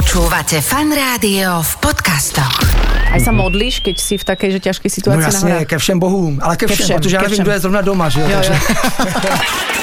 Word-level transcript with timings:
Počúvate 0.00 0.64
fan 0.64 0.88
rádio 0.96 1.60
v 1.60 1.72
podcastoch. 1.76 2.64
Aj 3.12 3.20
sa 3.20 3.36
modlíš, 3.36 3.84
keď 3.84 4.00
si 4.00 4.16
v 4.16 4.24
takej 4.24 4.56
že 4.56 4.60
ťažkej 4.64 4.88
No 4.88 4.96
situácii 4.96 5.28
jasně, 5.28 5.52
horách? 5.52 5.68
ke 5.68 5.76
všem 5.78 5.98
bohům, 6.00 6.40
ale 6.40 6.56
ke 6.56 6.66
Ke 6.66 6.72
všem, 6.72 6.84
všem, 6.84 6.96
protože 6.96 7.16
já 7.16 7.22
nevím, 7.22 7.42
kdo 7.42 7.50
je 7.50 7.60
zrovna 7.60 7.80
doma, 7.80 8.08
že 8.08 8.20
jo? 8.20 8.26
Jo, 8.28 8.36
takže... 8.36 8.52
jo. 9.28 9.36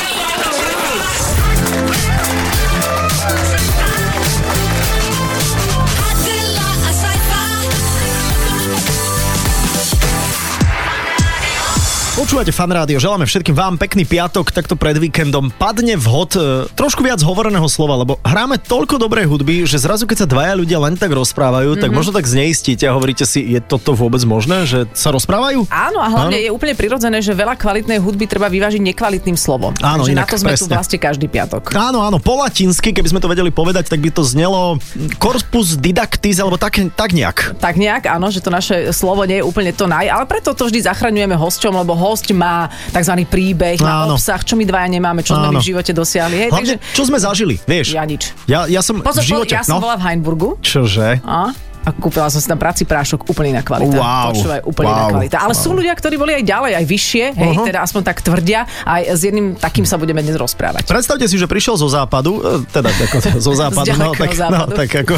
Počúvate 12.28 12.52
fan 12.52 12.68
rádio, 12.68 13.00
želáme 13.00 13.24
všetkým 13.24 13.56
vám 13.56 13.80
pekný 13.80 14.04
piatok, 14.04 14.52
takto 14.52 14.76
pred 14.76 15.00
víkendom 15.00 15.48
padne 15.48 15.96
vhod 15.96 16.36
e, 16.36 16.68
trošku 16.76 17.00
viac 17.00 17.24
hovoreného 17.24 17.64
slova, 17.72 18.04
lebo 18.04 18.20
hráme 18.20 18.60
toľko 18.60 19.00
dobrej 19.00 19.32
hudby, 19.32 19.64
že 19.64 19.80
zrazu 19.80 20.04
keď 20.04 20.18
sa 20.20 20.28
dvaja 20.28 20.60
ľudia 20.60 20.76
len 20.76 21.00
tak 21.00 21.16
rozprávajú, 21.16 21.80
mm-hmm. 21.80 21.88
tak 21.88 21.96
možno 21.96 22.12
tak 22.12 22.28
zneistíte 22.28 22.84
a 22.84 22.92
hovoríte 22.92 23.24
si, 23.24 23.48
je 23.48 23.64
toto 23.64 23.96
vôbec 23.96 24.20
možné, 24.28 24.68
že 24.68 24.92
sa 24.92 25.16
rozprávajú? 25.16 25.72
Áno, 25.72 26.04
a 26.04 26.12
hlavne 26.12 26.36
Áno. 26.36 26.44
je 26.44 26.52
úplne 26.52 26.76
prirodzené, 26.76 27.24
že 27.24 27.32
veľa 27.32 27.56
kvalitnej 27.56 27.96
hudby 27.96 28.28
treba 28.28 28.52
vyvážiť 28.52 28.84
nekvalitným 28.84 29.40
slovom. 29.40 29.72
Áno, 29.80 30.04
Takže 30.04 30.12
na 30.12 30.16
inak 30.20 30.28
to 30.28 30.36
sme 30.36 30.52
tu 30.52 30.68
presne. 30.68 30.76
vlastne 30.76 30.98
každý 31.00 31.32
piatok. 31.32 31.72
Áno, 31.80 32.04
áno, 32.04 32.20
po 32.20 32.44
latinsky, 32.44 32.92
keby 32.92 33.08
sme 33.08 33.24
to 33.24 33.32
vedeli 33.32 33.56
povedať, 33.56 33.88
tak 33.88 34.04
by 34.04 34.12
to 34.12 34.28
znelo 34.28 34.84
corpus 35.16 35.80
didactis, 35.80 36.44
alebo 36.44 36.60
tak, 36.60 36.92
tak 36.92 37.16
nejak. 37.16 37.56
Tak 37.56 37.80
nejak, 37.80 38.12
áno, 38.12 38.28
že 38.36 38.44
to 38.44 38.52
naše 38.52 38.92
slovo 38.92 39.24
nie 39.24 39.40
je 39.40 39.48
úplne 39.48 39.72
to 39.72 39.88
naj, 39.88 40.12
ale 40.12 40.28
preto 40.28 40.52
to 40.52 40.68
vždy 40.68 40.84
zachraňujeme 40.84 41.40
hosťom, 41.40 41.72
lebo 41.72 41.96
host 41.96 42.17
má 42.34 42.70
tzv. 42.90 43.14
príbeh, 43.28 43.78
má 43.82 44.06
Áno. 44.08 44.16
obsah, 44.16 44.42
čo 44.42 44.56
my 44.56 44.64
dvaja 44.64 44.88
nemáme, 44.88 45.22
čo 45.22 45.36
sme 45.36 45.52
my 45.52 45.58
Áno. 45.58 45.62
v 45.62 45.68
živote 45.68 45.92
dosiahli. 45.92 46.36
Hej, 46.38 46.50
Hlavne, 46.50 46.58
takže 46.58 46.76
čo 46.96 47.04
sme 47.06 47.18
zažili, 47.20 47.56
vieš? 47.68 47.94
ja 47.94 48.04
nič. 48.08 48.34
Ja, 48.48 48.66
ja 48.66 48.82
som 48.82 49.00
Pozor, 49.04 49.22
v 49.22 49.30
živote... 49.36 49.54
ja 49.54 49.64
som 49.64 49.78
no, 49.78 49.84
bola 49.84 49.96
v 50.00 50.04
Heinburgu. 50.10 50.58
Čože? 50.64 51.22
A? 51.22 51.52
A 51.84 51.90
kúpila 51.92 52.28
som 52.28 52.38
si 52.38 52.46
tam 52.46 52.56
práci 52.56 52.84
prášok 52.84 53.28
úplne 53.28 53.54
iná 53.54 53.62
kvalita. 53.62 53.94
Wow, 53.94 54.32
Počúvaj, 54.32 54.60
úplne 54.64 54.88
iná 54.88 55.04
wow, 55.04 55.12
kvalita. 55.12 55.38
Ale 55.40 55.54
sú 55.54 55.70
ľudia, 55.72 55.94
ktorí 55.94 56.16
boli 56.16 56.34
aj 56.34 56.44
ďalej, 56.44 56.72
aj 56.76 56.86
vyššie, 56.86 57.26
hej, 57.34 57.54
Aha. 57.54 57.66
teda 57.66 57.80
aspoň 57.82 58.02
tak 58.04 58.18
tvrdia. 58.20 58.60
A 58.84 58.94
s 59.04 59.22
jedným 59.22 59.56
takým 59.56 59.84
sa 59.84 59.96
budeme 59.96 60.20
dnes 60.20 60.36
rozprávať. 60.36 60.84
Predstavte 60.86 61.26
si, 61.26 61.36
že 61.36 61.46
prišiel 61.46 61.76
zo 61.76 61.88
západu, 61.88 62.40
e, 62.40 62.68
teda 62.68 62.90
ako 62.90 63.18
zo 63.40 63.54
západu, 63.62 63.92
no, 63.94 64.12
tak, 64.12 64.30
no, 64.30 64.38
západu. 64.38 64.76
tak 64.76 64.90
ako 65.04 65.16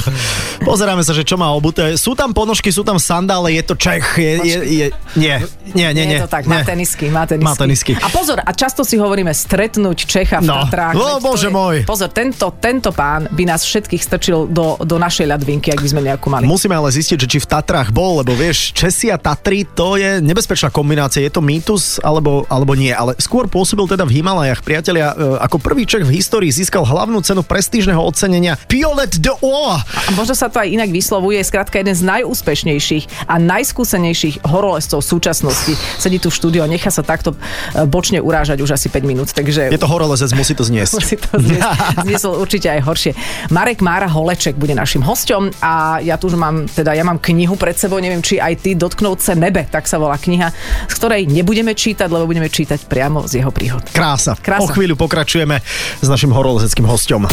pozeráme 0.62 1.02
sa, 1.02 1.12
že 1.12 1.24
čo 1.24 1.36
má 1.36 1.50
obuté. 1.50 1.96
Sú 1.96 2.14
tam 2.14 2.32
ponožky, 2.32 2.70
sú 2.70 2.82
tam 2.82 2.98
sandále, 2.98 3.54
je 3.54 3.64
to 3.64 3.76
Čech, 3.76 4.18
je, 4.18 4.34
je, 4.44 4.58
je 4.66 4.86
nie, 5.16 5.36
nie, 5.74 5.90
nie, 5.94 6.06
nie. 6.06 6.18
je 6.18 6.26
to 6.26 6.30
tak, 6.30 6.46
nie. 6.46 6.52
má 6.52 6.62
tenisky, 6.62 7.06
má 7.08 7.24
tenisky. 7.26 7.46
Má 7.46 7.54
tenisky. 7.56 7.92
A 7.96 8.08
pozor, 8.10 8.38
a 8.40 8.52
často 8.52 8.82
si 8.84 8.96
hovoríme 8.96 9.32
stretnúť 9.32 9.98
Čecha 10.06 10.42
v 10.42 10.50
No. 10.50 10.66
Tatrách. 10.66 10.94
No, 10.94 11.18
bože 11.20 11.48
je- 11.48 11.54
môj. 11.54 11.76
Pozor, 11.86 12.10
tento, 12.10 12.50
tento 12.58 12.90
pán 12.90 13.30
by 13.30 13.44
nás 13.46 13.62
všetkých 13.62 14.02
strčil 14.02 14.50
do, 14.50 14.78
do 14.82 14.96
našej 14.98 15.30
ľadvinky, 15.30 15.70
ak 15.70 15.80
by 15.80 15.90
sme 15.90 16.02
nejakú 16.04 16.28
mali. 16.28 16.46
Musíme 16.60 16.76
ale 16.76 16.92
zistiť, 16.92 17.24
že 17.24 17.32
či 17.32 17.40
v 17.40 17.48
Tatrách 17.56 17.96
bol, 17.96 18.20
lebo 18.20 18.36
vieš, 18.36 18.76
Česi 18.76 19.08
a 19.08 19.16
Tatry, 19.16 19.64
to 19.64 19.96
je 19.96 20.20
nebezpečná 20.20 20.68
kombinácia. 20.68 21.24
Je 21.24 21.32
to 21.32 21.40
mýtus, 21.40 22.04
alebo, 22.04 22.44
alebo 22.52 22.76
nie. 22.76 22.92
Ale 22.92 23.16
skôr 23.16 23.48
pôsobil 23.48 23.88
teda 23.88 24.04
v 24.04 24.20
Himalajach. 24.20 24.60
Priatelia, 24.60 25.16
e, 25.16 25.40
ako 25.40 25.56
prvý 25.64 25.88
Čech 25.88 26.04
v 26.04 26.20
histórii 26.20 26.52
získal 26.52 26.84
hlavnú 26.84 27.24
cenu 27.24 27.48
prestížneho 27.48 28.04
ocenenia 28.04 28.60
Piolet 28.68 29.08
de 29.08 29.32
Ore. 29.40 29.80
A 29.88 30.12
možno 30.20 30.36
sa 30.36 30.52
to 30.52 30.60
aj 30.60 30.68
inak 30.68 30.92
vyslovuje, 30.92 31.40
je 31.40 31.48
skrátka 31.48 31.80
jeden 31.80 31.96
z 31.96 32.04
najúspešnejších 32.04 33.32
a 33.32 33.40
najskúsenejších 33.40 34.44
horolezcov 34.44 35.00
súčasnosti. 35.00 35.80
Sedí 35.96 36.20
tu 36.20 36.28
v 36.28 36.36
štúdiu 36.44 36.60
a 36.60 36.68
nechá 36.68 36.92
sa 36.92 37.08
takto 37.08 37.40
e, 37.72 37.88
bočne 37.88 38.20
urážať 38.20 38.60
už 38.60 38.76
asi 38.76 38.92
5 38.92 39.00
minút, 39.08 39.32
takže... 39.32 39.72
Je 39.72 39.80
to 39.80 39.88
horolezec, 39.88 40.28
musí 40.36 40.60
to 40.60 40.68
zniesť. 40.68 41.08
si 41.08 41.16
to 41.16 41.40
znies- 41.40 41.64
zniesol 42.04 42.36
určite 42.36 42.68
aj 42.68 42.84
horšie. 42.84 43.12
Marek 43.48 43.80
Mára 43.80 44.12
Holeček 44.12 44.60
bude 44.60 44.76
našim 44.76 45.00
hosťom 45.08 45.64
a 45.64 46.04
ja 46.04 46.20
tu 46.20 46.28
už 46.28 46.39
mám, 46.40 46.66
teda 46.66 46.96
ja 46.96 47.04
mám 47.04 47.20
knihu 47.20 47.60
pred 47.60 47.76
sebou, 47.76 48.00
neviem, 48.00 48.24
či 48.24 48.40
aj 48.40 48.64
ty 48.64 48.80
dotknúť 48.80 49.20
sa 49.20 49.34
nebe, 49.36 49.68
tak 49.68 49.86
sa 49.86 50.00
volá 50.00 50.16
kniha, 50.16 50.50
z 50.88 50.94
ktorej 50.96 51.28
nebudeme 51.28 51.76
čítať, 51.76 52.08
lebo 52.08 52.24
budeme 52.26 52.48
čítať 52.48 52.88
priamo 52.88 53.28
z 53.28 53.44
jeho 53.44 53.52
príhod. 53.52 53.84
Krása. 53.92 54.40
Krása. 54.40 54.64
O 54.64 54.72
chvíľu 54.72 54.96
pokračujeme 54.96 55.60
s 56.00 56.08
našim 56.08 56.32
horolezeckým 56.32 56.88
hosťom. 56.88 57.28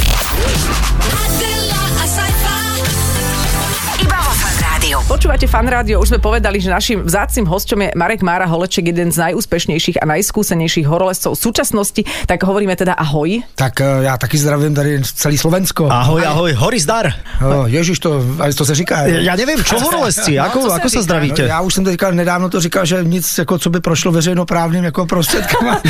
Počúvate 5.07 5.47
fan 5.47 5.71
rádio, 5.71 6.03
už 6.03 6.11
sme 6.11 6.19
povedali, 6.19 6.59
že 6.59 6.67
našim 6.67 7.07
vzácnym 7.07 7.47
hosťom 7.47 7.79
je 7.79 7.89
Marek 7.95 8.27
Mára 8.27 8.43
Holeček, 8.43 8.91
jeden 8.91 9.15
z 9.15 9.23
najúspešnejších 9.31 10.03
a 10.03 10.05
najskúsenejších 10.11 10.83
horolezcov 10.83 11.39
v 11.39 11.41
súčasnosti, 11.47 12.03
tak 12.27 12.43
hovoríme 12.43 12.75
teda 12.75 12.99
ahoj. 12.99 13.39
Tak 13.55 13.81
eh, 13.81 13.87
já 14.03 14.19
taky 14.19 14.39
zdravím 14.39 14.75
tady 14.75 15.03
celý 15.07 15.39
Slovensko. 15.39 15.87
Ahoj, 15.87 16.27
ahoj, 16.27 16.53
hory 16.59 16.81
zdar. 16.83 17.07
Oh, 17.39 17.71
Ježiš, 17.71 17.99
to, 18.03 18.19
ale 18.43 18.51
to 18.51 18.67
se 18.67 18.75
říká. 18.75 19.07
Ja 19.07 19.39
neviem, 19.39 19.63
čo 19.63 19.79
horolezci, 19.79 20.43
No, 20.43 20.51
ako, 20.51 20.59
co 20.59 20.71
ako 20.75 20.89
sa 20.91 20.99
říká? 20.99 21.03
zdravíte? 21.07 21.43
No, 21.43 21.49
já 21.49 21.61
už 21.61 21.75
jsem 21.75 21.85
teďka 21.85 22.11
nedávno 22.11 22.51
to 22.51 22.59
říkal, 22.61 22.85
že 22.87 23.05
nic, 23.07 23.23
jako, 23.39 23.59
co 23.59 23.71
by 23.71 23.79
prošlo 23.81 24.11
veřejnoprávným 24.13 24.85
jako 24.91 25.07
prostředkama. 25.07 25.81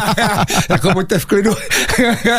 jako 0.72 0.90
buďte 0.96 1.18
v 1.18 1.26
klidu. 1.26 1.52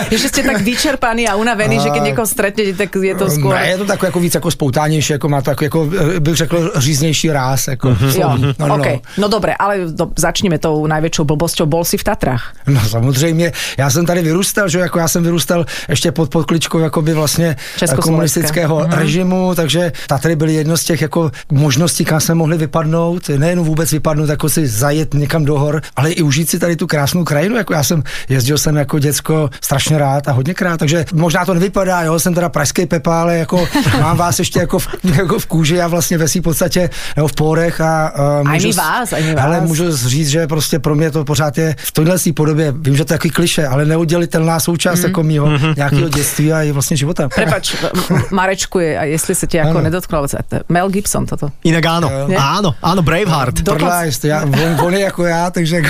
Že 0.09 0.27
ste 0.33 0.41
tak 0.43 0.65
vyčerpaní 0.65 1.29
a 1.29 1.37
unavení, 1.37 1.77
že 1.77 1.93
keď 1.93 2.01
niekoho 2.01 2.25
stretnete, 2.25 2.73
tak 2.73 2.89
je 2.97 3.13
to 3.13 3.29
skôr... 3.29 3.53
Ne, 3.53 3.69
je 3.69 3.77
to 3.77 3.85
takové 3.85 4.07
jako 4.09 4.19
víc 4.19 4.33
jako 4.33 4.49
spoutánější, 4.51 5.13
jako 5.13 5.29
má 5.29 5.41
to 5.41 5.49
jako, 5.53 5.63
jako 5.63 5.79
eh, 5.93 6.06
bych 6.19 6.35
řekl, 6.35 6.71
říznější 6.75 7.29
ráz. 7.31 7.67
Jako, 7.67 7.89
Jo, 8.19 8.37
no, 8.59 8.67
no, 8.67 8.75
okay. 8.75 8.99
no 9.17 9.27
dobre, 9.27 9.53
ale 9.59 9.77
do, 9.91 10.07
začneme 10.17 10.57
tou 10.57 10.87
najväčšou 10.87 11.23
blbosťou. 11.23 11.65
Bol 11.65 11.85
si 11.85 11.97
v 11.97 12.03
Tatrách. 12.03 12.53
No 12.67 12.81
samozřejmě, 12.89 13.51
já 13.77 13.89
jsem 13.89 14.05
tady 14.05 14.21
vyrůstal, 14.21 14.69
že 14.69 14.79
jako 14.79 14.99
já 14.99 15.07
jsem 15.07 15.23
vyrůstal 15.23 15.65
ještě 15.89 16.11
pod 16.11 16.29
podkličkou 16.29 16.79
jakoby 16.79 17.13
vlastně 17.13 17.55
Československé. 17.77 18.01
komunistického 18.01 18.79
Mhm. 18.79 18.91
režimu, 18.91 19.55
takže 19.55 19.91
Tatry 20.07 20.35
byly 20.35 20.53
jedno 20.53 20.77
z 20.77 20.83
těch 20.83 21.01
jako 21.01 21.31
možností, 21.51 22.05
kam 22.05 22.19
jsme 22.19 22.35
mohli 22.35 22.57
vypadnout, 22.57 23.29
nejen 23.29 23.59
vůbec 23.59 23.91
vypadnout, 23.91 24.29
jako 24.29 24.49
si 24.49 24.67
zajet 24.67 25.13
někam 25.13 25.45
do 25.45 25.59
hor, 25.59 25.81
ale 25.95 26.11
i 26.11 26.21
užít 26.21 26.49
si 26.49 26.59
tady 26.59 26.75
tu 26.75 26.87
krásnou 26.87 27.23
krajinu, 27.23 27.55
jako 27.55 27.73
já 27.73 27.83
jsem 27.83 28.03
jezdil 28.29 28.57
jsem 28.57 28.75
jako 28.75 28.99
děcko 28.99 29.49
strašně 29.61 29.97
rád 29.97 30.27
a 30.27 30.31
hodněkrát, 30.31 30.79
takže 30.79 31.05
možná 31.13 31.45
to 31.45 31.53
nevypadá, 31.53 32.01
jo, 32.01 32.19
jsem 32.19 32.33
teda 32.33 32.49
pražský 32.49 32.85
Pepa, 32.85 33.21
ale 33.21 33.37
jako 33.37 33.67
mám 34.01 34.17
vás 34.17 34.39
ještě 34.39 34.59
jako 34.59 34.79
v, 34.79 34.87
jako 35.17 35.39
v 35.39 35.45
kůži 35.45 35.81
a 35.81 35.87
vlastně 35.87 35.96
ve 36.17 36.27
svý 36.27 36.41
podstatě, 36.41 36.89
nebo 37.15 37.27
v 37.27 37.33
pórech 37.33 37.81
a 37.81 38.13
uh, 38.41 38.47
můžu 38.51 38.71
s- 38.73 38.75
vás, 38.77 39.13
aj 39.13 39.23
my 39.23 39.35
Ale 39.35 39.59
vás. 39.59 39.67
můžu 39.69 39.91
říct, 39.97 40.29
že 40.29 40.47
prostě 40.47 40.79
pro 40.79 40.95
mě 40.95 41.11
to 41.11 41.25
pořád 41.25 41.57
je 41.57 41.75
v 41.77 41.91
téhle 41.91 42.17
podobě, 42.35 42.73
vím, 42.77 42.95
že 42.97 43.05
to 43.05 43.13
je 43.13 43.17
takový 43.17 43.31
kliše, 43.31 43.67
ale 43.67 43.85
neudělitelná 43.85 44.59
součást 44.59 45.03
jako 45.03 45.23
mýho 45.23 45.49
nějakého 45.75 46.09
dětství 46.09 46.53
a 46.53 46.61
i 46.61 46.71
vlastně 46.71 46.97
života. 46.97 47.29
Prepač, 47.35 47.75
Marečku 48.31 48.79
je, 48.79 48.99
a 48.99 49.03
jestli 49.03 49.35
sa 49.35 49.45
ti 49.47 49.57
ako 49.59 49.79
Áno. 49.79 49.87
nedotklo, 49.87 50.25
Mel 50.69 50.89
Gibson 50.89 51.25
toto. 51.25 51.49
Inak 51.63 51.85
áno, 51.85 52.07
Nie? 52.27 52.37
áno, 52.37 52.75
áno, 52.81 53.01
Braveheart. 53.01 53.61
Do- 53.61 53.73
Prdla, 53.73 54.03
jestli 54.03 54.29
já, 54.29 54.43
on, 54.43 54.53
on, 54.85 54.93
je 54.93 54.99
jako 54.99 55.25
já, 55.25 55.51
takže... 55.51 55.81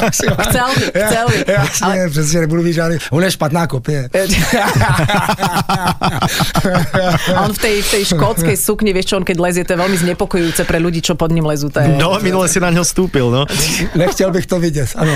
maximálně- 0.00 0.44
Chcel 0.50 0.66
by, 0.76 0.84
chcel 1.06 1.26
by. 1.28 1.44
Já, 1.52 1.60
jasně, 1.60 1.86
Ale- 1.86 2.08
přesně 2.10 2.40
nebudu 2.40 2.62
mít 2.62 2.72
žádný... 2.72 2.98
On 3.10 3.22
je 3.24 3.30
špatná 3.30 3.66
kopie. 3.66 4.08
A 7.36 7.40
on 7.44 7.52
v 7.54 7.58
tej, 7.58 7.82
v 7.82 7.90
tej 7.90 8.02
škótskej 8.04 8.56
sukni, 8.56 8.90
čo, 9.04 9.16
on 9.16 9.24
keď 9.26 9.36
lezie, 9.42 9.64
to 9.66 9.74
je 9.74 9.80
veľmi 9.82 9.98
znepokojujúce 9.98 10.62
pre 10.62 10.78
ľudí, 10.78 11.02
čo 11.02 11.18
pod 11.18 11.34
ním 11.34 11.42
lezú. 11.42 11.66
To 11.74 11.82
je... 11.82 11.98
No, 11.98 12.14
minule 12.22 12.46
si 12.46 12.62
na 12.62 12.70
ňo 12.70 12.86
stúpil, 12.86 13.26
no. 13.26 13.42
Nechtěl 13.98 14.30
bych 14.30 14.46
to 14.46 14.60
vidět, 14.62 14.94
ano. 14.94 15.12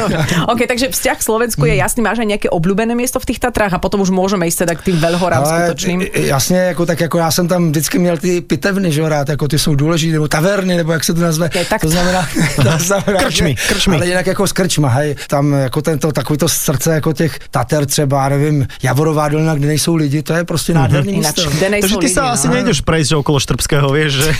OK, 0.54 0.60
takže 0.68 0.88
vzťah 0.94 1.16
k 1.18 1.22
Slovensku 1.22 1.64
je 1.66 1.74
jasný, 1.74 2.00
máš 2.06 2.22
aj 2.22 2.28
nejaké 2.30 2.48
obľúbené 2.48 2.94
miesto 2.94 3.18
v 3.18 3.26
tých 3.34 3.42
Tatrách 3.42 3.74
a 3.74 3.78
potom 3.82 4.00
už 4.06 4.14
môžeme 4.14 4.46
ísť 4.46 4.58
teda 4.64 4.74
k 4.78 4.82
tým 4.92 4.96
veľhorám 5.02 5.42
skutočným. 5.42 5.98
i- 6.06 6.26
jasně, 6.30 6.58
jako, 6.58 6.86
tak 6.86 7.00
jako 7.00 7.18
já 7.18 7.30
jsem 7.30 7.48
tam 7.48 7.68
vždycky 7.68 7.98
měl 7.98 8.16
ty 8.16 8.40
pitevny, 8.40 8.92
že 8.92 9.08
rád, 9.08 9.28
jako 9.28 9.48
ty 9.48 9.58
jsou 9.58 9.74
důležité, 9.74 10.12
nebo 10.12 10.28
taverny, 10.28 10.76
nebo 10.76 10.92
jak 10.92 11.04
se 11.04 11.14
to 11.14 11.20
nazve. 11.20 11.50
Je, 11.54 11.64
tak 11.64 11.80
to 11.80 11.86
to- 11.86 11.90
znamená, 11.92 12.28
to 12.56 12.84
znamená 12.84 13.18
Krčmy, 13.20 13.54
že- 13.58 13.68
krčmy. 13.74 13.96
Ale 13.96 14.06
jinak 14.06 14.26
jako 14.26 14.46
z 14.46 14.52
krčma, 14.52 14.88
hej, 14.88 15.16
tam 15.28 15.52
jako 15.52 15.82
tento, 15.82 16.12
takový 16.12 16.38
to 16.38 16.48
srdce 16.48 16.94
jako 16.94 17.12
těch 17.12 17.38
Tater 17.50 17.86
třeba, 17.86 18.22
já 18.22 18.28
nevím, 18.28 18.66
Javorová 18.82 19.28
dolina, 19.28 19.54
kde 19.54 19.66
nejsou 19.66 19.94
lidi, 19.94 20.22
to 20.22 20.32
je 20.34 20.44
prostě 20.44 20.74
nádherný 20.74 21.12
Ináč, 21.12 21.36
místo. 21.36 21.50
kde 21.50 21.70
nejsou 21.70 21.86
Takže 21.88 21.96
ty 21.96 22.04
lidi, 22.04 22.14
sa 22.14 22.22
no. 22.22 22.28
asi 22.28 22.48
nejdeš 22.48 22.80
prejsť 22.80 23.08
že 23.08 23.16
okolo 23.16 23.40
Štrbského, 23.48 23.88
vieš, 23.88 24.12
že 24.12 24.30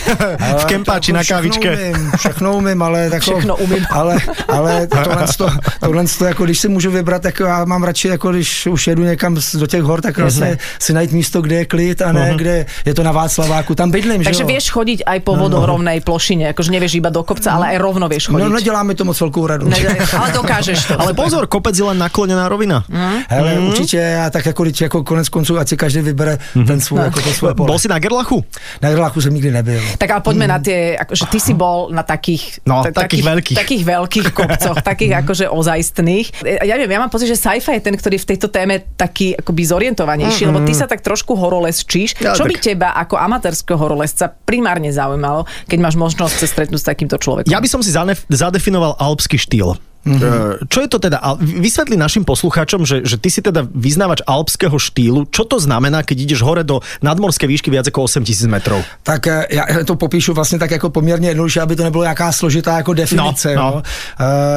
v 0.60 0.64
kempáči 0.68 1.16
na 1.16 1.24
jako 1.24 1.32
kávičke. 1.40 1.70
Všechno 1.72 1.88
umím, 1.96 2.12
všechno 2.20 2.48
umím, 2.56 2.80
ale 2.82 3.10
tako, 3.10 3.24
Všechno 3.24 3.56
umím. 3.56 3.84
Ale, 3.90 4.16
ale 4.48 4.86
tohle, 4.86 5.26
to, 5.36 5.48
tohle 5.80 6.04
to, 6.18 6.24
jako 6.24 6.44
když 6.44 6.58
si 6.60 6.68
můžu 6.68 6.90
vybrat, 6.90 7.22
tak 7.22 7.40
já 7.40 7.64
mám 7.64 7.82
radši, 7.84 8.08
jako 8.08 8.32
když 8.32 8.66
už 8.66 8.86
jedu 8.86 9.02
někam 9.04 9.34
do 9.54 9.66
těch 9.66 9.82
hor, 9.82 10.00
tak 10.00 10.18
vlastně 10.18 10.58
si 10.78 10.92
najít 10.92 11.12
místo, 11.12 11.40
kde 11.40 11.56
je 11.56 11.64
klid 11.64 12.02
a 12.02 12.12
ne, 12.12 12.32
kde 12.36 12.66
je 12.84 12.94
to 12.94 13.02
na 13.02 13.12
Václaváku, 13.12 13.74
tam 13.74 13.90
bydlím, 13.90 14.22
že 14.22 14.28
Takže 14.28 14.42
jo? 14.44 14.46
vieš 14.46 14.64
chodiť 14.70 14.98
aj 15.08 15.18
po 15.24 15.32
vodorovnej 15.40 16.04
plošine, 16.04 16.52
akože 16.52 16.68
nevieš 16.68 17.00
iba 17.00 17.08
do 17.08 17.24
kopca, 17.24 17.56
ale 17.56 17.72
aj 17.72 17.76
rovno 17.80 18.04
vieš 18.12 18.28
chodiť. 18.28 18.44
No, 18.44 18.52
nedělá 18.60 18.82
mi 18.84 18.92
to 18.94 19.08
moc 19.08 19.16
velkou 19.20 19.46
radost. 19.48 19.72
Ne, 19.72 19.96
ale 20.20 20.28
dokážeš 20.36 20.84
to. 20.84 21.00
Ale 21.00 21.16
pozor, 21.16 21.48
kopec 21.48 21.72
je 21.72 21.84
len 21.84 21.96
naklonená 21.98 22.44
rovina. 22.48 22.84
Hele, 23.28 23.54
Mhm. 23.56 23.66
určitě 23.72 23.96
já 23.96 24.30
tak 24.30 24.46
jako, 24.46 24.62
když 24.68 24.80
jako 24.80 25.00
konec 25.04 25.28
konců, 25.28 25.58
ať 25.58 25.68
si 25.68 25.76
každý 25.76 26.00
vybere 26.00 26.38
ten 26.66 26.80
svůj, 26.80 27.00
jako 27.00 27.20
to 27.24 27.32
svoje 27.32 27.54
pole. 27.54 27.66
Bol 27.66 27.78
si 27.78 27.88
na 27.88 27.98
Gerlachu? 27.98 28.44
Na 28.82 28.87
sedláku 28.88 29.20
jsem 29.20 29.34
nikdy 29.34 29.50
nebyl. 29.50 29.80
Tak 29.98 30.10
ale 30.10 30.20
poďme 30.20 30.46
na 30.46 30.58
tie, 30.58 30.96
akože 30.96 31.24
ty 31.26 31.38
si 31.38 31.52
bol 31.52 31.88
na 31.90 32.02
takých, 32.02 32.60
No, 32.62 32.82
takých 32.82 33.22
veľkých. 33.22 33.56
takých 33.56 33.82
veľkých 33.84 34.28
kopcoch, 34.30 34.78
takých 34.78 35.12
akože 35.22 35.46
ozajstných. 35.48 36.26
E, 36.40 36.62
Ja 36.62 36.74
neviem, 36.74 36.90
ja 36.90 37.00
mám 37.00 37.08
pocit, 37.08 37.26
že 37.26 37.36
sci-fi 37.36 37.72
je 37.74 37.82
ten, 37.82 37.94
ktorý 37.94 38.16
v 38.16 38.26
tejto 38.26 38.48
téme 38.48 38.80
taký 38.94 39.32
akoby 39.34 39.62
zorientovanejší, 39.64 40.42
lebo 40.44 40.60
ty 40.62 40.72
sa 40.72 40.84
tak 40.84 41.00
trošku 41.00 41.32
horolezčíš. 41.32 42.18
Ja, 42.18 42.32
Čo 42.32 42.44
by 42.44 42.54
tak- 42.54 42.64
teba 42.64 42.88
ako 42.94 43.16
amatérskeho 43.16 43.78
horolezca 43.78 44.28
primárne 44.28 44.88
zaujímalo, 44.88 45.44
keď 45.64 45.78
máš 45.80 45.94
možnosť 45.94 46.34
sa 46.36 46.46
stretnúť 46.48 46.78
s 46.78 46.86
takýmto 46.86 47.16
človekom? 47.16 47.48
Ja 47.48 47.58
by 47.58 47.68
som 47.68 47.80
si 47.80 47.90
zanef- 47.90 48.24
zadefinoval 48.28 48.96
alpský 48.96 49.36
štýl. 49.36 49.76
Mm-hmm. 50.08 50.68
Čo 50.68 50.78
je 50.80 50.88
to 50.88 50.98
teda? 50.98 51.18
Vysvetli 51.40 51.96
našim 51.96 52.24
poslucháčom, 52.24 52.86
že, 52.86 53.04
že 53.04 53.16
ty 53.20 53.28
si 53.30 53.44
teda 53.44 53.66
vyznávač 53.68 54.24
alpského 54.26 54.78
štýlu. 54.78 55.28
Čo 55.28 55.44
to 55.44 55.60
znamená, 55.60 56.02
keď 56.02 56.16
ideš 56.24 56.40
hore 56.40 56.64
do 56.64 56.80
nadmorské 57.02 57.46
výšky 57.46 57.68
viac 57.70 57.86
ako 57.88 58.08
8000 58.08 58.48
metrov? 58.48 58.80
Tak 59.02 59.26
eh, 59.26 59.46
já 59.50 59.64
to 59.84 59.96
popíšu 59.96 60.34
vlastně 60.34 60.58
tak 60.58 60.70
jako 60.70 60.90
poměrně 60.90 61.28
jednoduše, 61.28 61.60
aby 61.60 61.76
to 61.76 61.84
nebylo 61.84 62.02
nějaká 62.04 62.32
složitá 62.32 62.76
jako 62.76 62.94
definice. 62.94 63.54
No, 63.54 63.62
no. 63.62 63.70
No. 63.70 63.82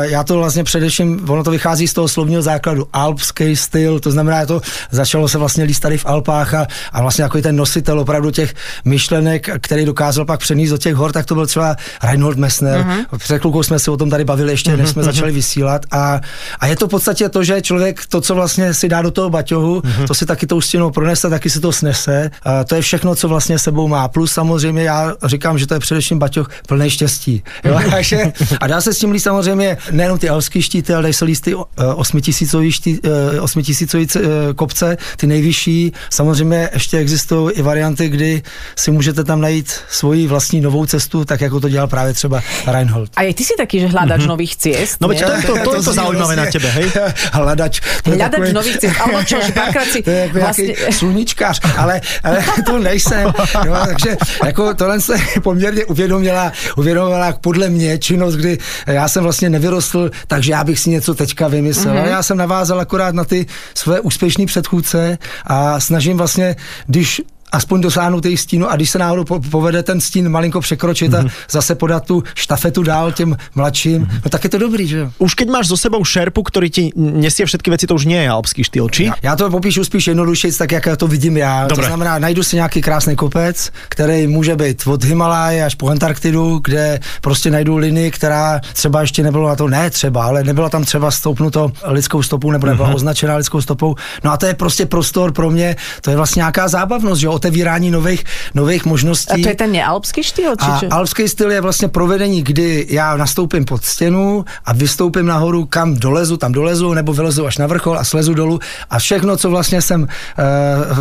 Já 0.01 0.24
to 0.24 0.38
vlastně 0.38 0.63
především, 0.63 1.30
ono 1.30 1.44
to 1.44 1.51
vychází 1.51 1.88
z 1.88 1.94
toho 1.94 2.07
slovního 2.07 2.42
základu, 2.42 2.88
alpský 2.94 3.56
styl, 3.56 4.00
to 4.00 4.12
znamená, 4.12 4.45
to 4.45 4.62
začalo 4.92 5.27
se 5.27 5.38
vlastně 5.38 5.63
líst 5.63 5.81
tady 5.81 5.98
v 5.98 6.06
Alpách 6.06 6.53
a, 6.53 6.68
a 6.94 7.01
vlastně 7.01 7.24
jako 7.24 7.42
ten 7.42 7.56
nositel 7.56 8.00
opravdu 8.00 8.31
těch 8.31 8.53
myšlenek, 8.86 9.50
který 9.62 9.86
dokázal 9.86 10.25
pak 10.25 10.39
přenést 10.39 10.69
do 10.69 10.77
těch 10.77 10.95
hor, 10.95 11.12
tak 11.12 11.25
to 11.25 11.36
byl 11.36 11.48
třeba 11.48 11.75
Reinhold 12.03 12.38
Messner. 12.38 12.80
Mhm. 12.80 13.00
Uh-huh. 13.00 13.18
Před 13.18 13.39
chvilkou 13.39 13.63
jsme 13.63 13.80
se 13.80 13.92
o 13.92 13.98
tom 13.98 14.09
tady 14.09 14.24
bavili 14.24 14.51
ještě, 14.51 14.77
než 14.77 14.89
jsme 14.89 15.03
začali 15.03 15.31
vysílat 15.42 15.82
a, 15.92 16.22
a 16.60 16.64
je 16.68 16.76
to 16.76 16.86
v 16.88 16.90
podstatě 16.90 17.30
to, 17.30 17.44
že 17.44 17.62
člověk 17.62 18.06
to, 18.06 18.22
co 18.22 18.36
vlastně 18.36 18.74
si 18.74 18.86
dá 18.90 19.02
do 19.02 19.12
toho 19.12 19.30
baťohu, 19.30 19.82
uh-huh. 19.82 20.08
to 20.08 20.14
si 20.14 20.26
taky 20.26 20.48
tou 20.48 20.62
stěnou 20.62 20.92
pronese, 20.92 21.30
taky 21.30 21.50
si 21.50 21.60
to 21.60 21.72
snese. 21.72 22.30
A 22.46 22.64
to 22.64 22.76
je 22.76 22.82
všechno, 22.82 23.16
co 23.16 23.26
vlastně 23.28 23.60
sebou 23.60 23.88
má. 23.88 24.08
Plus 24.08 24.32
samozřejmě 24.32 24.84
já 24.84 25.14
říkám, 25.26 25.58
že 25.58 25.68
to 25.68 25.74
je 25.74 25.80
především 25.80 26.20
baťoh 26.20 26.50
plný 26.68 26.90
štěstí. 26.90 27.44
Jo? 27.66 27.80
Takže, 27.92 28.34
a 28.62 28.68
dá 28.68 28.82
se 28.82 28.94
s 28.94 29.00
tím 29.00 29.12
líst 29.12 29.24
samozřejmě 29.24 29.78
nejenom 29.92 30.18
ty 30.20 30.30
alský 30.30 30.62
štíty, 30.62 30.94
ale 30.94 31.02
dají 31.02 31.14
se 31.14 31.26
líst 31.26 31.44
ty 31.44 31.56
eh, 31.56 31.86
osmitisícový, 31.96 32.72
ští, 32.72 33.00
eh, 33.04 33.42
osmitisícový 33.42 34.08
eh, 34.16 34.20
kopce, 34.56 34.98
ty 35.18 35.28
nejvyšší. 35.28 35.94
Samozřejmě 36.10 36.70
ještě 36.74 36.98
existují 36.98 37.52
i 37.58 37.62
varianty, 37.62 38.10
kdy 38.10 38.42
si 38.76 38.92
můžete 38.92 39.24
tam 39.24 39.42
najít 39.42 39.74
svoji 39.90 40.28
vlastní 40.28 40.62
novou 40.62 40.86
cestu, 40.86 41.26
tak 41.26 41.42
jako 41.42 41.60
to 41.60 41.70
dělal 41.70 41.88
právě 41.88 42.14
třeba 42.14 42.42
Reinhold. 42.68 43.10
A 43.16 43.32
aj 43.32 43.34
ty 43.34 43.44
si 43.48 43.54
taký, 43.56 43.80
že 43.80 43.88
hľadač 43.88 44.28
nových 44.28 44.60
ciest? 44.60 45.00
No 45.00 45.08
veď 45.08 45.21
nie? 45.22 45.28
to 45.28 45.34
je 45.34 45.42
to, 45.42 45.54
to, 45.70 45.76
je 45.76 45.84
to 45.84 45.94
zaujímavé 45.94 46.36
na 46.36 46.46
tebe, 46.46 46.70
hej? 46.72 46.88
Hľadač. 47.38 47.74
to 48.04 48.12
Hľadač 48.12 48.32
takový- 48.32 48.54
nových 48.54 48.78
ciest. 48.82 48.98
Alebo 49.02 49.20
čo, 49.24 49.38
že 49.42 49.52
párkrát 49.54 49.88
si 49.88 50.00
to 50.08 50.10
je 50.10 50.20
jako 50.28 50.40
vlastne... 50.40 50.64
nějaký 50.64 50.94
sluníčkář, 51.00 51.56
ale, 51.78 52.02
ale 52.24 52.38
to 52.66 52.80
nejsem. 52.80 53.34
Jo, 53.66 53.74
takže 53.86 54.18
jako 54.46 54.74
tohle 54.74 55.02
se 55.02 55.16
poměrně 55.44 55.86
uvědomila, 55.86 56.52
uvědomila 56.78 57.34
podle 57.42 57.70
mě 57.70 57.98
činnost, 57.98 58.36
kdy 58.36 58.58
já 58.88 59.08
jsem 59.08 59.24
vlastně 59.24 59.50
nevyrostl, 59.50 60.12
takže 60.28 60.52
já 60.52 60.64
bych 60.64 60.80
si 60.80 60.90
něco 60.90 61.14
teďka 61.16 61.48
vymyslel. 61.48 61.96
Mm-hmm. 61.96 62.10
Já 62.10 62.24
jsem 62.24 62.38
navázal 62.38 62.80
akorát 62.80 63.16
na 63.16 63.24
ty 63.24 63.46
své 63.74 64.00
úspěšné 64.00 64.46
předchůdce 64.46 65.18
a 65.46 65.80
snažím 65.80 66.18
vlastně, 66.18 66.56
když 66.88 67.22
aspoň 67.51 67.81
dosáhnout 67.81 68.24
těch 68.24 68.39
stínů 68.39 68.69
a 68.71 68.75
když 68.75 68.89
se 68.89 69.00
náhodou 69.00 69.24
po- 69.24 69.39
povede 69.39 69.83
ten 69.83 70.01
stín 70.01 70.30
malinko 70.30 70.62
překročit 70.62 71.13
a 71.13 71.25
zase 71.50 71.75
podat 71.75 72.06
tu 72.06 72.24
štafetu 72.36 72.83
dál 72.83 73.12
těm 73.12 73.38
mladším, 73.56 74.09
no 74.25 74.30
tak 74.30 74.44
je 74.44 74.50
to 74.50 74.57
dobrý, 74.57 74.88
že 74.88 74.98
jo? 74.98 75.12
Už 75.19 75.33
keď 75.33 75.48
máš 75.50 75.68
so 75.68 75.77
sebou 75.77 76.03
šerpu, 76.06 76.44
ktorý 76.44 76.69
ti 76.69 76.83
nesie 76.95 77.45
všetky 77.45 77.69
veci, 77.71 77.88
to 77.88 77.95
už 77.95 78.06
nie 78.06 78.21
je 78.24 78.30
alpský 78.30 78.63
štýl, 78.63 78.89
či? 78.89 79.03
Já 79.24 79.36
to 79.36 79.50
popíšu 79.50 79.83
spíš 79.83 80.07
jednoduše, 80.07 80.51
tak 80.51 80.71
jak 80.71 80.86
já 80.86 80.95
to 80.95 81.07
vidím 81.07 81.38
já. 81.38 81.68
Dobré. 81.68 81.75
To 81.83 81.88
znamená, 81.88 82.19
najdu 82.19 82.44
si 82.44 82.56
nějaký 82.56 82.81
krásný 82.81 83.15
kopec, 83.15 83.71
který 83.89 84.27
může 84.27 84.56
být 84.56 84.88
od 84.88 85.03
Himaláje 85.03 85.65
až 85.65 85.75
po 85.75 85.89
Antarktidu, 85.89 86.59
kde 86.63 87.00
prostě 87.21 87.51
najdu 87.51 87.77
linii, 87.77 88.12
která 88.12 88.59
třeba 88.74 89.01
ještě 89.01 89.24
nebylo 89.24 89.48
na 89.48 89.56
to, 89.56 89.68
ne 89.68 89.89
třeba, 89.89 90.25
ale 90.25 90.44
nebyla 90.44 90.69
tam 90.69 90.83
třeba 90.83 91.12
stoupnuto 91.12 91.71
lidskou 91.86 92.24
stopou 92.24 92.51
nebo 92.51 92.68
nebyla 92.68 92.89
označená 92.89 93.36
lidskou 93.36 93.62
stopou. 93.62 93.95
No 94.24 94.31
a 94.31 94.38
to 94.38 94.45
je 94.45 94.53
prostě 94.53 94.86
prostor 94.86 95.31
pro 95.31 95.50
mě, 95.50 95.75
to 96.01 96.09
je 96.09 96.15
vlastně 96.15 96.39
nějaká 96.39 96.68
zábavnost, 96.68 97.21
že 97.21 97.27
jo, 97.27 97.39
otevírání 97.46 97.90
nových, 97.92 98.22
nových 98.54 98.86
A 98.86 98.90
možností. 98.90 99.42
to 99.42 99.50
je 99.50 99.56
ten 99.58 99.72
nealpský 99.74 100.22
štýl? 100.24 100.54
Či 100.62 100.66
A 100.70 100.80
čo? 100.80 100.86
alpský 100.94 101.26
styl 101.28 101.52
je 101.52 101.62
vlastně 101.62 101.88
provedení, 101.90 102.44
kdy 102.46 102.86
já 102.90 103.18
nastoupím 103.18 103.66
pod 103.66 103.82
stěnu 103.86 104.46
a 104.66 104.74
vystoupím 104.74 105.26
nahoru, 105.26 105.66
kam 105.66 105.96
dolezu, 105.98 106.38
tam 106.38 106.52
dolezu, 106.54 106.94
nebo 106.94 107.14
vylezu 107.14 107.46
až 107.50 107.58
na 107.58 107.66
vrchol 107.68 107.98
a 107.98 108.04
slezu 108.06 108.34
dolů 108.34 108.60
a 108.90 109.00
všechno, 109.00 109.38
co 109.38 109.50
vlastně 109.50 109.82
jsem 109.82 110.02
uh, 110.06 110.08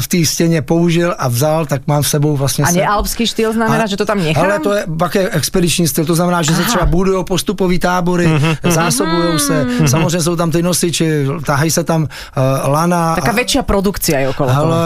v 0.00 0.08
té 0.08 0.24
stěně 0.24 0.62
použil 0.62 1.12
a 1.18 1.28
vzal, 1.28 1.66
tak 1.66 1.82
mám 1.86 2.02
v 2.02 2.08
sebou 2.08 2.36
vlastně... 2.36 2.64
A 2.64 2.68
se- 2.72 2.78
nealpský 2.80 3.26
štýl 3.26 3.52
znamená, 3.52 3.84
že 3.86 3.96
to 4.00 4.04
tam 4.08 4.18
nechám? 4.24 4.44
ale 4.44 4.58
to 4.58 4.72
je 4.72 4.84
pak 4.98 5.14
je 5.14 5.28
expediční 5.30 5.88
styl, 5.88 6.04
to 6.08 6.14
znamená, 6.14 6.42
že 6.42 6.54
se 6.56 6.62
třeba 6.64 6.86
budují 6.86 7.24
postupový 7.24 7.78
tábory, 7.78 8.26
Mhm, 8.30 8.54
zásobují 8.72 9.38
se, 9.38 9.66
samozřejmě 9.86 10.20
jsou 10.22 10.36
tam 10.36 10.50
ty 10.50 10.62
nosiči, 10.62 11.26
tahají 11.44 11.70
se 11.70 11.84
tam 11.84 12.02
uh, 12.02 12.08
lana. 12.72 13.14
Taká 13.20 13.30
a- 13.30 13.34
väčšia 13.34 13.62
produkcia 13.66 14.18
je 14.22 14.28
okolo 14.30 14.48
toho. 14.48 14.62
ale 14.62 14.78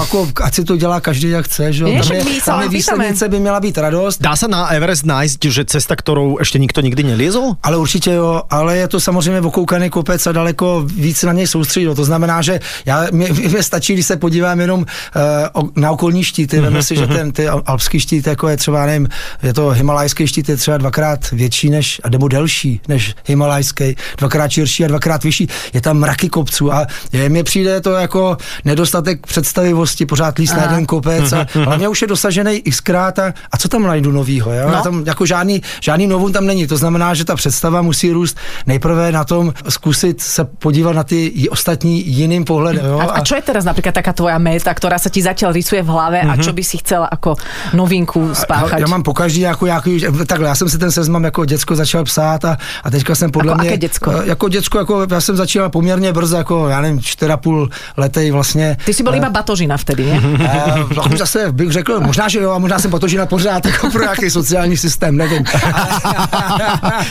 jako, 0.00 0.28
ať 0.44 0.52
si 0.54 0.62
to 0.64 0.76
dělá 0.76 1.00
každý, 1.02 1.30
jak 1.34 1.44
chce, 1.44 1.72
že 1.72 1.84
jo? 1.84 1.88
Je, 1.90 2.00
Tam 2.02 2.16
je, 2.16 2.24
tam 2.44 2.62
je 2.62 2.68
výslednice 2.68 3.28
by 3.28 3.40
měla 3.40 3.60
být 3.60 3.78
radost, 3.78 4.22
Dá 4.22 4.36
sa 4.38 4.46
na 4.46 4.70
Everest 4.70 5.02
nájsť, 5.02 5.40
že 5.50 5.62
cesta, 5.66 5.98
ktorou 5.98 6.38
ešte 6.38 6.62
nikto 6.62 6.78
nikdy 6.78 7.02
neliezol? 7.02 7.58
Ale 7.62 7.76
určitě 7.76 8.14
jo, 8.14 8.42
ale 8.50 8.76
je 8.76 8.88
to 8.88 9.00
samozřejmě 9.00 9.40
okoukaný 9.40 9.90
kopec 9.90 10.26
a 10.26 10.32
daleko 10.32 10.86
víc 10.86 11.22
na 11.22 11.32
něj 11.32 11.46
soustředil. 11.46 11.94
To 11.94 12.04
znamená, 12.04 12.42
že 12.42 12.60
já, 12.86 13.06
mě, 13.12 13.28
mě 13.32 13.62
stačí, 13.62 13.92
když 13.92 14.06
se 14.06 14.16
podívám 14.16 14.60
jenom 14.60 14.80
uh, 14.80 15.68
na 15.76 15.90
okolní 15.90 16.24
štíty, 16.24 16.60
veme 16.60 16.82
si, 16.82 16.96
že 16.96 17.06
ten 17.06 17.32
ty 17.32 17.48
al- 17.48 17.62
alpský 17.66 18.00
štít 18.00 18.26
jako 18.26 18.48
je 18.48 18.56
třeba, 18.56 18.86
nevím, 18.86 19.08
je 19.42 19.54
to 19.54 19.68
himalajský 19.68 20.26
štít, 20.26 20.48
je 20.48 20.56
třeba 20.56 20.76
dvakrát 20.78 21.30
větší 21.30 21.70
než, 21.70 22.00
a 22.04 22.08
nebo 22.08 22.28
delší 22.28 22.80
než 22.88 23.14
himalajský, 23.26 23.96
dvakrát 24.18 24.50
širší 24.50 24.84
a 24.84 24.88
dvakrát 24.88 25.24
vyšší. 25.24 25.48
Je 25.72 25.80
tam 25.80 25.98
mraky 25.98 26.28
kopců 26.28 26.72
a 26.72 26.86
je, 27.12 27.28
mně 27.28 27.44
přijde 27.44 27.80
to 27.80 27.90
jako 27.90 28.36
nedostatek 28.64 29.26
představivosti, 29.26 30.06
pořád 30.06 30.38
líst 30.38 30.56
na 30.56 30.62
jeden 30.62 30.86
kopec 30.92 31.32
a 31.32 31.46
hlavně 31.64 31.88
už 31.88 32.02
je 32.02 32.08
dosažený 32.08 32.60
xkrát 32.68 33.16
a, 33.18 33.32
a 33.52 33.54
co 33.56 33.68
tam 33.68 33.82
najdu 33.88 34.12
novýho, 34.12 34.52
jo? 34.52 34.68
No. 34.68 34.82
Tam 34.82 34.94
jako 35.06 35.24
žádný, 35.26 35.62
žádný 35.80 36.06
novum 36.06 36.32
tam 36.32 36.44
není. 36.46 36.66
To 36.68 36.76
znamená, 36.76 37.14
že 37.16 37.24
ta 37.24 37.32
představa 37.36 37.80
musí 37.82 38.12
růst 38.12 38.36
nejprve 38.66 39.12
na 39.12 39.24
tom 39.24 39.52
zkusit 39.68 40.20
se 40.20 40.44
podívat 40.44 40.92
na 40.92 41.04
ty 41.04 41.48
ostatní 41.50 42.04
jiným 42.08 42.44
pohledem. 42.44 42.84
Jo? 42.84 43.00
A, 43.00 43.04
a 43.16 43.20
čo 43.24 43.34
je 43.38 43.42
teraz 43.42 43.64
napríklad 43.64 43.96
taká 43.96 44.12
tvoja 44.12 44.36
meta, 44.36 44.68
ktorá 44.74 45.00
sa 45.00 45.08
ti 45.08 45.24
zatiaľ 45.24 45.56
rysuje 45.56 45.80
v 45.80 45.88
hlave 45.88 46.18
a 46.20 46.36
čo 46.36 46.52
by 46.52 46.62
si 46.66 46.76
chcela 46.84 47.08
ako 47.08 47.38
novinku 47.72 48.34
spáchať? 48.34 48.80
já 48.80 48.86
mám 48.86 49.02
po 49.02 49.14
každý 49.14 49.40
jako, 49.40 49.66
jako, 49.66 49.90
takhle, 50.26 50.48
já 50.48 50.54
jsem 50.54 50.68
si 50.68 50.78
ten 50.78 50.90
seznam 50.92 51.24
jako 51.24 51.44
děcko 51.44 51.76
začal 51.76 52.04
psát 52.04 52.44
a, 52.44 52.58
a 52.84 52.90
teďka 52.90 53.14
jsem 53.14 53.30
podle 53.30 53.52
Jako 53.52 53.64
mě... 53.64 53.76
děcko? 53.78 54.10
eh, 54.10 54.22
Jako 54.28 54.48
děcko, 54.48 54.78
jako, 54.78 55.06
já 55.10 55.20
jsem 55.20 55.36
začínal 55.36 55.70
poměrně 55.70 56.12
brzo, 56.12 56.36
jako 56.36 56.68
já 56.68 56.80
nevím, 56.80 56.98
4,5 56.98 57.68
letej 57.96 58.30
vlastně. 58.30 58.76
Ty 58.84 58.94
si 58.94 59.02
bol 59.02 59.14
iba 59.14 59.30
batožina 59.30 59.76
vtedy, 59.76 60.04
nie? 60.04 60.18
Uh, 60.20 60.81
trochu 60.88 61.16
zase 61.24 61.52
bych 61.52 61.70
řekl, 61.72 62.00
možná, 62.00 62.28
že 62.28 62.40
jo, 62.40 62.50
a 62.50 62.58
možná 62.58 62.78
jsem 62.78 62.90
potožina 62.90 63.26
pořád 63.26 63.66
jako 63.66 63.90
pro 63.90 64.02
nějaký 64.02 64.30
sociální 64.30 64.76
systém, 64.76 65.16
nevím. 65.16 65.44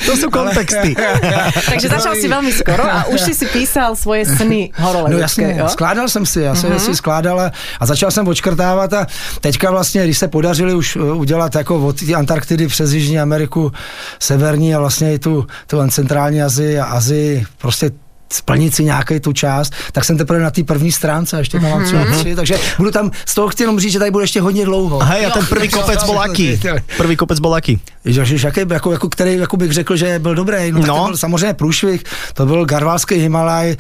To 0.06 0.18
sú 0.18 0.28
kontexty. 0.34 0.96
Takže 1.72 1.88
začal 1.88 2.13
si 2.16 2.28
veľmi 2.28 2.51
skoro 2.51 2.84
a 2.84 3.06
už 3.12 3.20
si 3.22 3.34
si 3.34 3.46
písal 3.46 3.96
svoje 3.96 4.25
sny 4.25 4.72
No 4.80 4.86
horolezecké, 4.86 5.22
jasně, 5.22 5.56
jo? 5.60 5.70
skládal 5.70 6.10
jsem 6.10 6.25
si, 6.25 6.42
já 6.42 6.56
jsem 6.56 6.72
mm-hmm. 6.72 6.86
si 6.86 6.96
skládal 6.96 7.40
a, 7.40 7.51
a 7.80 7.86
začal 7.86 8.12
jsem 8.12 8.28
odškrtávat 8.28 8.94
a 8.94 9.08
teďka 9.42 9.72
vlastně, 9.72 10.04
když 10.04 10.18
se 10.18 10.28
podařili 10.28 10.74
už 10.74 10.96
uh, 10.96 11.20
udělat 11.20 11.56
jako 11.56 11.88
od 11.88 11.96
Antarktidy 12.16 12.68
přes 12.68 12.92
Jižní 12.92 13.20
Ameriku, 13.20 13.72
severní 14.20 14.75
a 14.75 14.80
vlastně 14.80 15.13
i 15.13 15.20
tu, 15.20 15.48
tu 15.68 15.78
centrální 15.90 16.42
Azii 16.42 16.80
a 16.80 16.86
Azii, 16.86 17.46
prostě 17.58 17.92
splnit 18.34 18.76
si 18.76 18.84
nějaký 18.84 19.20
tu 19.20 19.34
část, 19.34 19.74
tak 19.92 20.06
jsem 20.06 20.18
teprve 20.18 20.40
na 20.40 20.52
té 20.52 20.64
první 20.64 20.92
stránce, 20.92 21.36
a 21.36 21.40
ještě 21.40 21.60
tam 21.60 21.70
mám 21.70 21.86
třeba 21.86 22.06
tři, 22.06 22.36
takže 22.36 22.60
budu 22.78 22.92
tam, 22.92 23.12
z 23.26 23.36
toho 23.36 23.48
chci 23.50 23.64
jenom 23.64 23.80
říct, 23.80 23.92
že 23.92 24.00
tady 24.00 24.12
bude 24.12 24.24
ještě 24.24 24.42
hodně 24.42 24.66
dlouho. 24.66 25.00
Hej, 25.00 25.26
a 25.26 25.30
ten 25.30 25.46
prvý 25.46 25.70
kopec 25.70 26.04
bol 26.06 26.20
aký? 26.20 26.60
Prvý 26.98 27.16
kopec 27.16 27.40
aký? 27.56 27.80
Ježiš, 28.06 28.44
jaký, 28.44 28.62
jako, 28.70 28.92
jako, 28.92 29.10
který 29.10 29.36
jako 29.38 29.58
bych 29.58 29.72
řekl, 29.72 29.96
že 29.96 30.20
byl 30.20 30.36
dobrý. 30.36 30.72
No, 30.72 30.80
tak 30.80 30.88
No. 30.88 30.98
to 30.98 31.06
byl 31.06 31.18
samozřejmě 31.18 31.54
průšvih, 31.54 32.04
to 32.34 32.46
byl 32.46 32.66
Garvalský 32.66 33.16
Himalaj, 33.16 33.72
eh, 33.72 33.76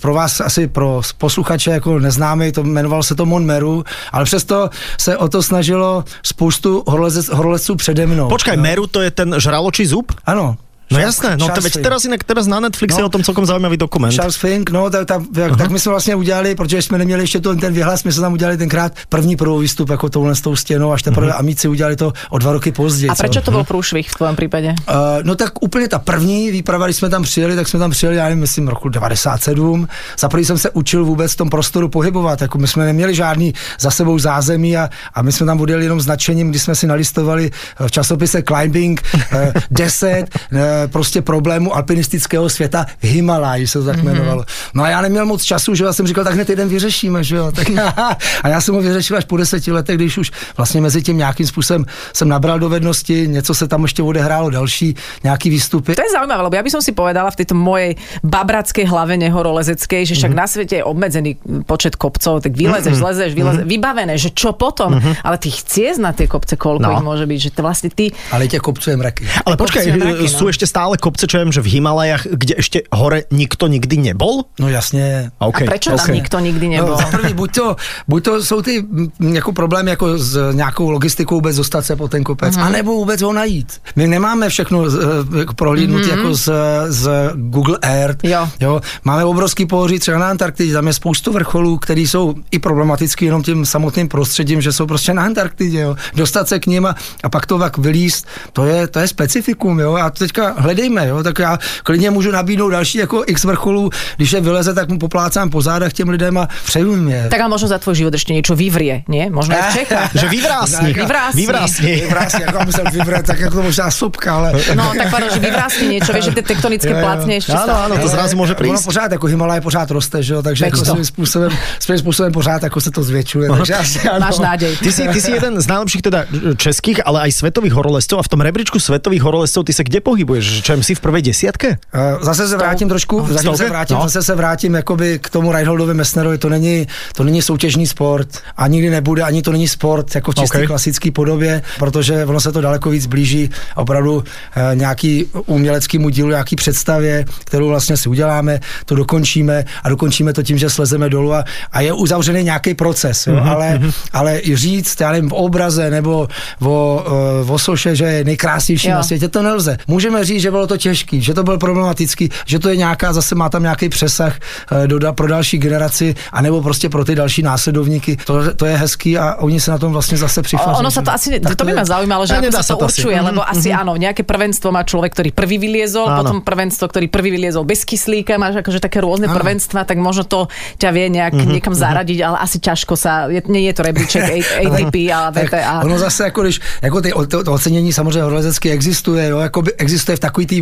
pro 0.00 0.14
vás 0.14 0.40
asi 0.40 0.68
pro 0.68 1.02
posluchače 1.18 1.70
jako 1.70 1.98
neznámý, 1.98 2.52
to 2.52 2.64
jmenoval 2.64 3.02
se 3.02 3.14
to 3.14 3.26
Monmeru, 3.26 3.84
ale 4.12 4.24
přesto 4.24 4.70
se 5.00 5.16
o 5.16 5.28
to 5.28 5.42
snažilo 5.42 6.04
spoustu 6.22 6.84
horolezců 7.32 7.76
přede 7.76 8.06
mnou. 8.06 8.28
Počkaj, 8.28 8.56
no. 8.56 8.62
Meru 8.62 8.86
to 8.86 9.00
je 9.00 9.10
ten 9.10 9.34
žraločí 9.38 9.86
zub? 9.86 10.12
Ano, 10.26 10.56
No 10.90 10.98
Charles- 10.98 11.06
jasné, 11.06 11.36
no 11.36 11.48
Fink. 11.48 11.82
teraz 11.82 12.04
inak 12.04 12.24
teraz 12.24 12.46
na 12.46 12.60
Netflixe 12.60 12.94
No. 12.94 13.00
je 13.00 13.04
o 13.04 13.08
tom 13.08 13.22
celkom 13.22 13.46
zaujímavý 13.46 13.76
dokument. 13.76 14.14
Charles 14.14 14.36
Fink, 14.36 14.70
no, 14.70 14.90
tak, 14.90 15.06
tak, 15.06 15.20
uh-huh. 15.20 15.56
tak 15.56 15.70
my 15.70 15.80
jsme 15.80 15.90
vlastně 15.90 16.14
udělali, 16.14 16.54
protože 16.54 16.82
jsme 16.82 16.98
neměli 16.98 17.22
ještě 17.22 17.40
to, 17.40 17.56
ten 17.56 17.72
vyhlas, 17.72 18.04
my 18.04 18.12
jsme 18.12 18.22
tam 18.22 18.32
udělali 18.32 18.56
tenkrát 18.56 18.92
první 19.08 19.36
prvou 19.36 19.58
výstup 19.58 19.90
jako 19.90 20.08
touhle 20.08 20.34
s 20.34 20.40
tou 20.40 20.56
stěnou, 20.56 20.92
až 20.92 21.02
teprve 21.02 21.32
uh-huh. 21.32 21.38
amici 21.38 21.68
udělali 21.68 21.96
to 21.96 22.12
o 22.30 22.38
dva 22.38 22.52
roky 22.52 22.72
později. 22.72 23.10
A 23.10 23.14
co? 23.14 23.40
to 23.40 23.50
bol 23.50 23.64
průšvih 23.64 24.10
v 24.10 24.14
tvojom 24.14 24.36
prípade? 24.36 24.68
Uh, 24.68 24.94
no 25.22 25.34
tak 25.34 25.62
úplně 25.62 25.88
ta 25.88 25.98
první 25.98 26.50
výprava, 26.50 26.86
když 26.86 26.96
jsme 26.96 27.08
tam 27.08 27.22
přijeli, 27.22 27.56
tak 27.56 27.68
jsme 27.68 27.78
tam 27.78 27.90
přijeli, 27.90 28.16
já 28.16 28.24
nevím, 28.24 28.40
myslím, 28.40 28.68
roku 28.68 28.88
97. 28.88 29.88
Za 30.18 30.28
první 30.28 30.44
jsem 30.44 30.58
se 30.58 30.70
učil 30.70 31.04
vůbec 31.04 31.32
v 31.32 31.36
tom 31.36 31.50
prostoru 31.50 31.88
pohybovat, 31.88 32.42
jako 32.42 32.58
my 32.58 32.68
jsme 32.68 32.84
neměli 32.84 33.14
žádný 33.14 33.54
za 33.80 33.90
sebou 33.90 34.18
zázemí 34.18 34.76
a, 34.76 34.90
a 35.14 35.22
my 35.22 35.32
jsme 35.32 35.46
tam 35.46 35.60
odjeli 35.60 35.84
jenom 35.84 36.00
značením, 36.00 36.50
kdy 36.50 36.58
jsme 36.58 36.74
si 36.74 36.86
nalistovali 36.86 37.50
v 37.86 37.90
časopise 37.90 38.42
Climbing 38.42 39.02
uh, 39.14 39.52
10 39.70 40.24
uh, 40.52 40.58
prostě 40.86 41.22
problémů 41.22 41.76
alpinistického 41.76 42.48
světa 42.48 42.86
v 43.02 43.04
Himalaji, 43.04 43.66
se 43.66 43.78
to 43.78 43.84
tak 43.84 43.96
jmenovalo. 44.02 44.44
No 44.74 44.82
a 44.84 44.88
já 44.88 45.00
neměl 45.00 45.26
moc 45.26 45.42
času, 45.42 45.74
že 45.74 45.84
já 45.84 45.92
jsem 45.92 46.06
říkal, 46.06 46.24
tak 46.24 46.34
hned 46.34 46.48
jeden 46.50 46.68
vyřešíme, 46.68 47.24
že 47.24 47.36
jo. 47.36 47.52
Tak, 47.52 47.66
a 48.42 48.48
já 48.48 48.60
jsem 48.60 48.74
ho 48.74 48.80
vyřešil 48.82 49.16
až 49.16 49.24
po 49.24 49.36
deseti 49.36 49.72
letech, 49.72 49.96
když 49.96 50.18
už 50.18 50.30
vlastně 50.56 50.80
mezi 50.80 51.02
tím 51.02 51.16
nějakým 51.18 51.46
způsobem 51.46 51.84
jsem 52.12 52.28
nabral 52.28 52.58
dovednosti, 52.58 53.28
něco 53.28 53.54
se 53.54 53.68
tam 53.68 53.82
ještě 53.82 54.02
odehrálo 54.02 54.50
další, 54.50 54.94
nějaký 55.24 55.50
výstupy. 55.50 55.94
To 55.94 56.02
je 56.02 56.12
zaujímavé, 56.12 56.42
lebo 56.42 56.56
ja 56.56 56.62
by 56.62 56.70
som 56.70 56.82
si 56.82 56.92
povedala 56.92 57.30
v 57.30 57.36
tejto 57.42 57.54
mojej 57.54 57.94
babratskej 58.24 58.84
hlave 58.88 59.16
nehorolezeckej, 59.16 60.06
že 60.06 60.14
však 60.14 60.32
na 60.34 60.46
svete 60.46 60.76
je 60.80 60.84
obmedzený 60.84 61.36
počet 61.66 61.96
kopcov, 61.96 62.42
tak 62.42 62.52
vylezeš, 62.56 62.94
zlezeš, 62.98 63.30
vylezeš, 63.34 63.64
vybavené, 63.66 64.18
že 64.18 64.34
čo 64.34 64.52
potom, 64.52 64.98
ale 65.22 65.36
tých 65.38 65.62
ciest 65.64 65.98
na 66.02 66.12
tie 66.12 66.26
kopce, 66.26 66.56
koľko 66.56 66.86
No. 66.86 66.92
ich 66.92 67.06
môže 67.06 67.24
byť, 67.26 67.38
že 67.40 67.50
to 67.50 67.60
vlastne 67.64 67.90
ty... 67.90 68.12
Ale 68.30 68.48
těch 68.48 68.60
kopců 68.60 68.90
je 68.90 68.96
mraky. 68.96 69.24
Ale 69.46 69.56
Kopce 69.56 69.80
mraky, 69.96 70.26
no. 70.26 70.38
sú 70.38 70.44
ešte 70.46 70.65
stále 70.66 70.96
kopce, 70.96 71.26
čo 71.26 71.38
viem, 71.38 71.52
že 71.52 71.60
v 71.62 71.78
Himalajach, 71.78 72.26
kde 72.30 72.54
ešte 72.58 72.78
hore 72.92 73.24
nikto 73.30 73.66
nikdy 73.66 73.96
nebol? 74.12 74.44
No 74.60 74.68
jasně. 74.68 75.30
Okay, 75.38 75.66
A 75.66 75.70
prečo 75.70 75.90
tam 75.90 76.04
okay. 76.04 76.14
nikto 76.14 76.36
nikdy 76.40 76.68
nebol? 76.68 76.90
No, 76.90 76.96
za 76.96 77.06
první, 77.06 77.34
buď 77.34 77.50
to, 77.54 77.76
buď 78.08 78.24
to 78.24 78.32
jsou 78.44 78.62
ty 78.62 78.82
mm, 78.82 79.34
jako 79.34 79.52
problémy 79.52 79.90
jako 79.90 80.18
s 80.18 80.52
nějakou 80.52 80.90
logistikou 80.90 81.34
vůbec 81.34 81.56
dostat 81.56 81.82
se 81.86 81.96
po 81.96 82.08
ten 82.08 82.24
kopec, 82.24 82.56
Mhm. 82.56 82.64
uh-huh. 82.64 82.68
anebo 82.68 82.92
vůbec 82.92 83.22
ho 83.22 83.32
najít. 83.32 83.80
My 83.96 84.06
nemáme 84.06 84.48
všechno 84.48 84.78
uh, 84.78 85.38
jako 85.38 85.54
prohlídnutý 85.54 86.04
uh-huh. 86.04 86.16
jako 86.16 86.34
z, 86.34 86.48
z 86.88 87.10
Google 87.34 87.78
Earth. 87.82 88.24
Jo. 88.24 88.48
jo. 88.60 88.80
Máme 89.04 89.24
obrovský 89.24 89.66
pohoří 89.66 89.98
třeba 89.98 90.18
na 90.18 90.30
Antarktidě, 90.30 90.72
tam 90.72 90.86
je 90.86 90.92
spoustu 90.92 91.32
vrcholů, 91.32 91.78
které 91.78 92.00
jsou 92.00 92.34
i 92.50 92.58
problematický 92.58 93.24
jenom 93.24 93.42
tím 93.42 93.66
samotným 93.66 94.08
prostředím, 94.08 94.60
že 94.60 94.72
jsou 94.72 94.86
prostě 94.86 95.14
na 95.14 95.22
Antarktidě. 95.24 95.80
Jo. 95.80 95.96
Dostat 96.14 96.48
se 96.48 96.58
k 96.58 96.66
ním 96.66 96.86
a, 96.86 96.94
a 97.22 97.28
pak 97.28 97.46
to 97.46 97.58
tak 97.58 97.78
vylíst, 97.78 98.26
to 98.52 98.64
je, 98.66 98.86
to 98.86 98.98
je 98.98 99.08
specifikum. 99.08 99.80
Jo. 99.80 99.94
A 99.94 100.10
teďka 100.10 100.54
hledejme, 100.56 101.08
jo. 101.08 101.22
tak 101.22 101.38
já 101.38 101.58
klidně 101.82 102.10
můžu 102.10 102.30
nabídnout 102.30 102.70
další 102.70 102.98
jako 102.98 103.24
x 103.26 103.44
vrcholů, 103.44 103.90
když 104.16 104.32
je 104.32 104.40
vyleze, 104.40 104.74
tak 104.74 104.88
mu 104.88 104.98
poplácám 104.98 105.50
po 105.50 105.62
zádech 105.62 105.92
těm 105.92 106.08
lidem 106.08 106.38
a 106.38 106.48
přeju 106.64 106.90
jim 106.94 107.08
je. 107.08 107.26
Tak 107.30 107.40
a 107.40 107.48
možno 107.48 107.68
za 107.68 107.78
tvoj 107.78 107.94
život 107.94 108.14
ešte 108.14 108.32
niečo 108.32 108.54
vyvrie, 108.56 109.04
nie? 109.08 109.28
Možno 109.30 109.54
aj 109.54 109.62
v 109.62 109.74
Čechách. 109.82 110.10
Že 110.20 110.26
vyvrásni. 110.28 110.90
Vyvrásni. 110.92 111.40
Vyvrásni. 111.40 111.94
Vrásně, 112.10 112.44
jako 112.46 112.58
musel 112.64 112.84
vybrat, 112.92 113.26
tak 113.26 113.38
jako 113.40 113.54
to 113.56 113.62
možná 113.62 113.90
sopka, 113.90 114.34
ale... 114.36 114.52
No, 114.74 114.92
tak 114.98 115.10
pardon, 115.10 115.30
že 115.34 115.40
vyvrásni 115.40 115.86
niečo, 115.88 116.12
vieš, 116.12 116.24
že 116.30 116.32
tie 116.40 116.44
tektonické 116.44 116.92
ešte 117.36 117.52
Áno, 117.52 117.64
stále. 117.66 117.80
áno, 117.86 117.94
to 118.00 118.08
zrazu 118.08 118.34
môže 118.36 118.54
Ono 118.56 118.60
prísť. 118.60 118.84
pořád, 118.84 119.08
jako 119.12 119.26
Himalaj 119.26 119.60
pořád 119.60 119.88
roste, 119.90 120.22
že 120.22 120.34
jo, 120.34 120.40
takže 120.42 120.64
jako 120.64 120.84
svým 120.84 121.04
způsobem, 121.04 121.50
svým 121.78 121.98
způsobem 121.98 122.32
pořád 122.32 122.62
jako 122.62 122.80
se 122.80 122.90
to 122.90 123.02
zvětšuje, 123.02 123.48
takže 123.48 123.74
asi 123.74 123.98
ano. 124.08 124.20
Máš 124.20 124.38
nádej. 124.38 124.76
Ty 124.76 124.92
si, 124.92 125.08
ty 125.08 125.20
si 125.20 125.30
jeden 125.30 125.60
z 125.60 125.66
najlepších 125.66 126.02
teda 126.02 126.24
českých, 126.56 127.06
ale 127.06 127.20
aj 127.28 127.32
svetových 127.32 127.72
horolezcov 127.72 128.18
a 128.18 128.22
v 128.22 128.28
tom 128.28 128.40
rebríčku 128.40 128.78
svetových 128.80 129.22
horolezcov 129.22 129.64
ty 129.66 129.72
sa 129.72 129.82
kde 129.82 130.00
pohybuješ? 130.00 130.44
Čo 130.62 130.82
si 130.82 130.94
v 130.94 131.00
prvej 131.00 131.22
desiatke? 131.22 131.78
Eh, 131.94 132.16
Zase 132.20 132.48
se 132.48 132.56
vrátím 132.56 132.88
trošku, 132.88 133.20
No, 133.20 133.26
zase 133.34 133.56
se 133.56 133.68
vrátím, 133.68 133.96
No. 133.96 134.02
zase 134.02 134.22
se 134.22 134.34
vrátím 134.34 134.74
jakoby 134.74 135.18
k 135.18 135.30
tomu 135.30 135.52
Reinholdovi 135.52 135.94
Messnerovi, 135.94 136.38
to 136.38 136.48
není, 136.48 136.86
to 137.16 137.24
není 137.24 137.42
soutěžní 137.42 137.86
sport 137.86 138.28
a 138.56 138.66
nikdy 138.66 138.90
nebude, 138.90 139.22
ani 139.22 139.42
to 139.42 139.52
není 139.52 139.68
sport 139.68 140.14
jako 140.14 140.30
v 140.30 140.34
čisté 140.34 140.44
OK. 140.44 140.54
okay. 140.54 140.66
klasické 140.66 141.10
podobě, 141.10 141.62
protože 141.78 142.24
ono 142.26 142.40
se 142.40 142.52
to 142.52 142.60
daleko 142.60 142.90
víc 142.90 143.06
blíží 143.06 143.50
opravdu 143.74 144.24
eh, 144.56 144.74
nějaký 144.76 145.26
uměleckému 145.46 146.08
dílu, 146.08 146.28
nějaký 146.30 146.56
představě, 146.56 147.24
kterou 147.44 147.68
vlastně 147.68 147.96
si 147.96 148.08
uděláme, 148.08 148.60
to 148.84 148.94
dokončíme 148.94 149.64
a 149.82 149.88
dokončíme 149.88 150.32
to 150.32 150.42
tím, 150.42 150.58
že 150.58 150.70
slezeme 150.70 151.08
dolů 151.08 151.34
a, 151.34 151.44
a 151.72 151.80
je 151.80 151.92
uzavřený 151.92 152.44
nějaký 152.44 152.74
proces, 152.74 153.26
jo? 153.26 153.34
Mhm, 153.34 153.46
Mm-hmm. 153.46 153.50
ale, 153.52 153.80
ale 154.12 154.40
i 154.42 154.56
říct, 154.56 155.00
já 155.00 155.12
nevím, 155.12 155.30
v 155.30 155.32
obraze 155.32 155.90
nebo 155.90 156.28
o, 156.62 157.04
eh, 157.46 157.50
o 157.52 157.58
soše, 157.58 157.96
že 157.96 158.04
je 158.04 158.24
nejkrásnější 158.24 158.88
Jo. 158.88 158.94
na 158.94 159.02
světě, 159.02 159.28
to 159.28 159.42
nelze. 159.42 159.78
Můžeme 159.86 160.24
říct, 160.24 160.35
že 160.40 160.50
bylo 160.50 160.66
to 160.66 160.76
těžký, 160.76 161.20
že 161.22 161.34
to 161.34 161.42
byl 161.42 161.58
problematický, 161.58 162.30
že 162.46 162.58
to 162.58 162.68
je 162.68 162.76
nějaká, 162.76 163.12
zase 163.12 163.34
má 163.34 163.48
tam 163.48 163.62
nějaký 163.62 163.88
přesah 163.88 164.34
eh, 164.36 164.86
do, 164.86 165.12
pro 165.12 165.26
další 165.28 165.58
generaci, 165.58 166.14
anebo 166.32 166.62
prostě 166.62 166.88
pro 166.88 167.04
ty 167.04 167.14
další 167.14 167.42
následovníky. 167.42 168.16
To, 168.26 168.54
to 168.54 168.66
je 168.66 168.76
hezký 168.76 169.18
a 169.18 169.34
oni 169.34 169.60
se 169.60 169.70
na 169.70 169.78
tom 169.78 169.92
vlastně 169.92 170.16
zase 170.18 170.42
přifaří. 170.42 170.76
Ono 170.78 170.90
sa 170.90 171.02
to 171.02 171.10
asi, 171.12 171.40
Tak 171.40 171.56
to 171.56 171.64
by 171.64 171.72
ma 171.74 171.84
zaujímalo, 171.84 172.26
že 172.26 172.34
A 172.34 172.36
ako 172.38 172.44
nedá 172.46 172.58
sa 172.58 172.62
sa 172.62 172.74
to 172.74 172.80
to 172.80 172.86
asi. 172.86 173.00
určuje, 173.02 173.16
lebo 173.20 173.40
asi 173.48 173.68
áno, 173.72 173.96
nejaké 173.96 174.22
prvenstvo 174.22 174.72
má 174.72 174.82
človek, 174.84 175.12
ktorý 175.12 175.30
prvý 175.32 175.56
vyliezol, 175.58 176.06
Áno. 176.08 176.18
potom 176.22 176.36
prvenstvo, 176.44 176.88
ktorý 176.88 177.06
prvý 177.08 177.30
vyliezol 177.32 177.64
bez 177.64 177.84
kyslíka, 177.84 178.36
máš 178.36 178.60
akože 178.60 178.80
také 178.82 179.00
rôzne 179.00 179.26
Áno. 179.30 179.36
prvenstva, 179.38 179.84
tak 179.84 179.96
možno 179.98 180.24
to 180.28 180.48
ťa 180.78 180.90
vie 180.92 181.06
nejak 181.10 181.32
Mhm, 181.36 181.48
niekam 181.52 181.74
zaradiť, 181.74 182.18
ale 182.24 182.36
asi 182.40 182.58
ťažko 182.60 182.94
sa, 182.96 183.28
je, 183.28 183.40
nie 183.48 183.66
je 183.68 183.74
to 183.76 183.82
rebríček 183.82 184.22
A- 184.30 184.44
ATP 184.66 184.96
a 185.12 185.30
VTA. 185.30 185.74
ono 185.84 185.98
zase 185.98 186.24
jako 186.24 186.42
když, 186.42 186.60
jako 186.82 187.00
ty, 187.00 187.10
to, 187.28 187.44
to 187.44 187.52
ocenění 187.52 187.92
samozřejmě 187.92 188.22
horolezecky 188.22 188.70
existuje, 188.70 189.28
jo, 189.28 189.38
jako 189.38 189.62
by 189.62 189.72
existuje 189.74 190.16
v 190.16 190.20
takový 190.26 190.46
té 190.46 190.56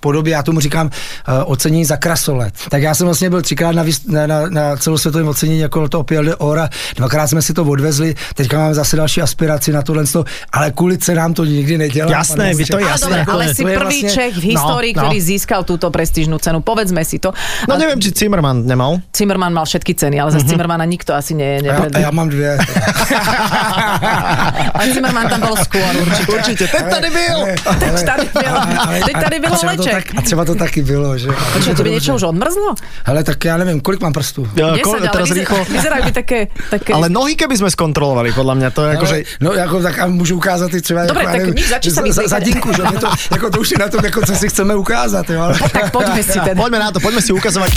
podobě, 0.00 0.32
já 0.32 0.42
tomu 0.42 0.60
říkám 0.60 0.86
uh, 0.86 1.34
ocenění 1.52 1.84
za 1.84 1.96
krasolet. 1.96 2.54
Tak 2.68 2.82
já 2.82 2.94
jsem 2.94 3.06
vlastně 3.06 3.30
byl 3.30 3.42
třikrát 3.42 3.72
na, 3.72 3.84
na, 4.08 4.26
na, 4.26 4.38
na 4.48 4.76
celosvětovém 4.76 5.28
ocenění 5.28 5.60
jako 5.60 5.88
to 5.88 6.04
de 6.22 6.36
Ora, 6.36 6.68
dvakrát 6.96 7.26
jsme 7.26 7.42
si 7.42 7.52
to 7.54 7.64
odvezli, 7.64 8.14
teďka 8.34 8.58
máme 8.58 8.74
zase 8.74 8.96
další 8.96 9.22
aspiraci 9.22 9.72
na 9.72 9.82
tohle, 9.82 10.04
ale 10.52 10.70
kvůli 10.70 10.98
cenám 10.98 11.34
to 11.34 11.44
nikdy 11.44 11.78
nedělám. 11.78 12.12
Jasné, 12.12 12.54
vy 12.54 12.64
to. 12.64 12.76
Ale 12.76 12.88
jasné, 12.88 13.24
ale 13.24 13.44
je- 13.44 13.54
si 13.54 13.62
prvý 13.64 13.78
vlastne- 14.02 14.10
Čech 14.16 14.34
v 14.36 14.44
histórii, 14.52 14.92
No, 14.96 15.02
no. 15.02 15.08
ktorý 15.08 15.18
získal 15.20 15.60
túto 15.64 15.90
prestížnú 15.90 16.36
cenu. 16.38 16.60
Povedzme 16.60 17.04
si 17.04 17.18
to. 17.18 17.32
No 17.68 17.74
A 17.74 17.78
neviem, 17.80 18.00
či 18.00 18.12
Zimmerman 18.12 18.64
nemal. 18.64 19.00
Zimmerman 19.12 19.52
mal 19.52 19.64
všetky 19.64 19.92
ceny, 19.96 20.20
ale 20.20 20.30
za 20.32 20.40
Zimmermana 20.44 20.84
nikto 20.84 21.12
asi 21.16 21.34
ne, 21.34 21.60
A, 21.64 21.88
a 21.94 21.98
já 21.98 22.10
mám 22.10 22.28
dvě. 22.28 22.58
Ale 24.74 24.84
Zimmerman 24.92 25.28
tam 25.28 25.40
bol 25.40 25.56
skôr 25.56 25.88
určite. 26.00 26.32
Určite, 26.32 26.64
ten 26.68 26.84
tady 26.90 27.08
byl. 27.10 27.38
Teď 27.80 27.92
tady 28.04 28.24
bylo, 28.74 29.06
teď 29.06 29.16
tady 29.24 29.36
bylo 29.40 29.54
a 29.54 29.56
třeba 29.56 29.72
to 29.76 29.82
Leček. 29.82 29.94
tak, 29.94 30.18
a 30.18 30.20
třeba 30.22 30.44
to 30.44 30.54
taky 30.54 30.82
bylo, 30.82 31.18
že? 31.18 31.28
Počkej, 31.52 31.74
tebe 31.74 31.90
niečo 31.90 32.14
už 32.14 32.22
odmrzlo? 32.22 32.74
Hele, 33.04 33.24
tak 33.24 33.44
já 33.44 33.56
nevím, 33.56 33.80
kolik 33.80 34.00
mám 34.00 34.12
prstů? 34.12 34.48
Ja, 34.56 34.70
10, 34.70 34.82
ko, 34.82 34.90
ale 34.98 35.08
teraz 35.08 35.30
rýchlo. 35.30 35.58
vyzerajú 35.70 36.02
by 36.04 36.12
také... 36.12 36.38
také... 36.70 36.90
Ale 36.92 37.08
nohy 37.08 37.36
keby 37.36 37.56
sme 37.56 37.70
skontrolovali, 37.70 38.32
podľa 38.32 38.54
mňa, 38.54 38.68
to 38.70 38.80
je 38.84 38.90
ako, 38.96 39.06
že... 39.06 39.16
No, 39.40 39.50
jako, 39.52 39.76
tak 39.82 39.94
a 39.98 40.06
můžu 40.06 40.36
ukázat 40.36 40.74
i 40.74 40.80
třeba 40.80 41.06
Dobre, 41.06 41.22
jako, 41.22 41.32
tak 41.32 41.40
nevím, 41.40 41.64
začni 41.68 41.90
sa 41.90 42.00
za, 42.00 42.02
myslieť. 42.02 42.28
za, 42.28 42.38
dinku, 42.38 42.68
že? 42.72 42.82
Je 42.82 42.98
to, 42.98 43.08
jako 43.34 43.46
to 43.50 43.56
už 43.60 43.68
je 43.70 43.78
na 43.78 43.88
tom, 43.88 44.04
jako, 44.04 44.20
co 44.26 44.34
si 44.36 44.46
chceme 44.48 44.74
ukázat, 44.74 45.30
jo, 45.30 45.40
ale... 45.40 45.54
Tak 45.72 45.92
poďme 45.92 46.22
si 46.22 46.38
teda. 46.40 46.62
Poďme 46.62 46.78
na 46.78 46.88
to, 46.92 47.00
poďme 47.00 47.22
si 47.22 47.32
ukazovať. 47.32 47.70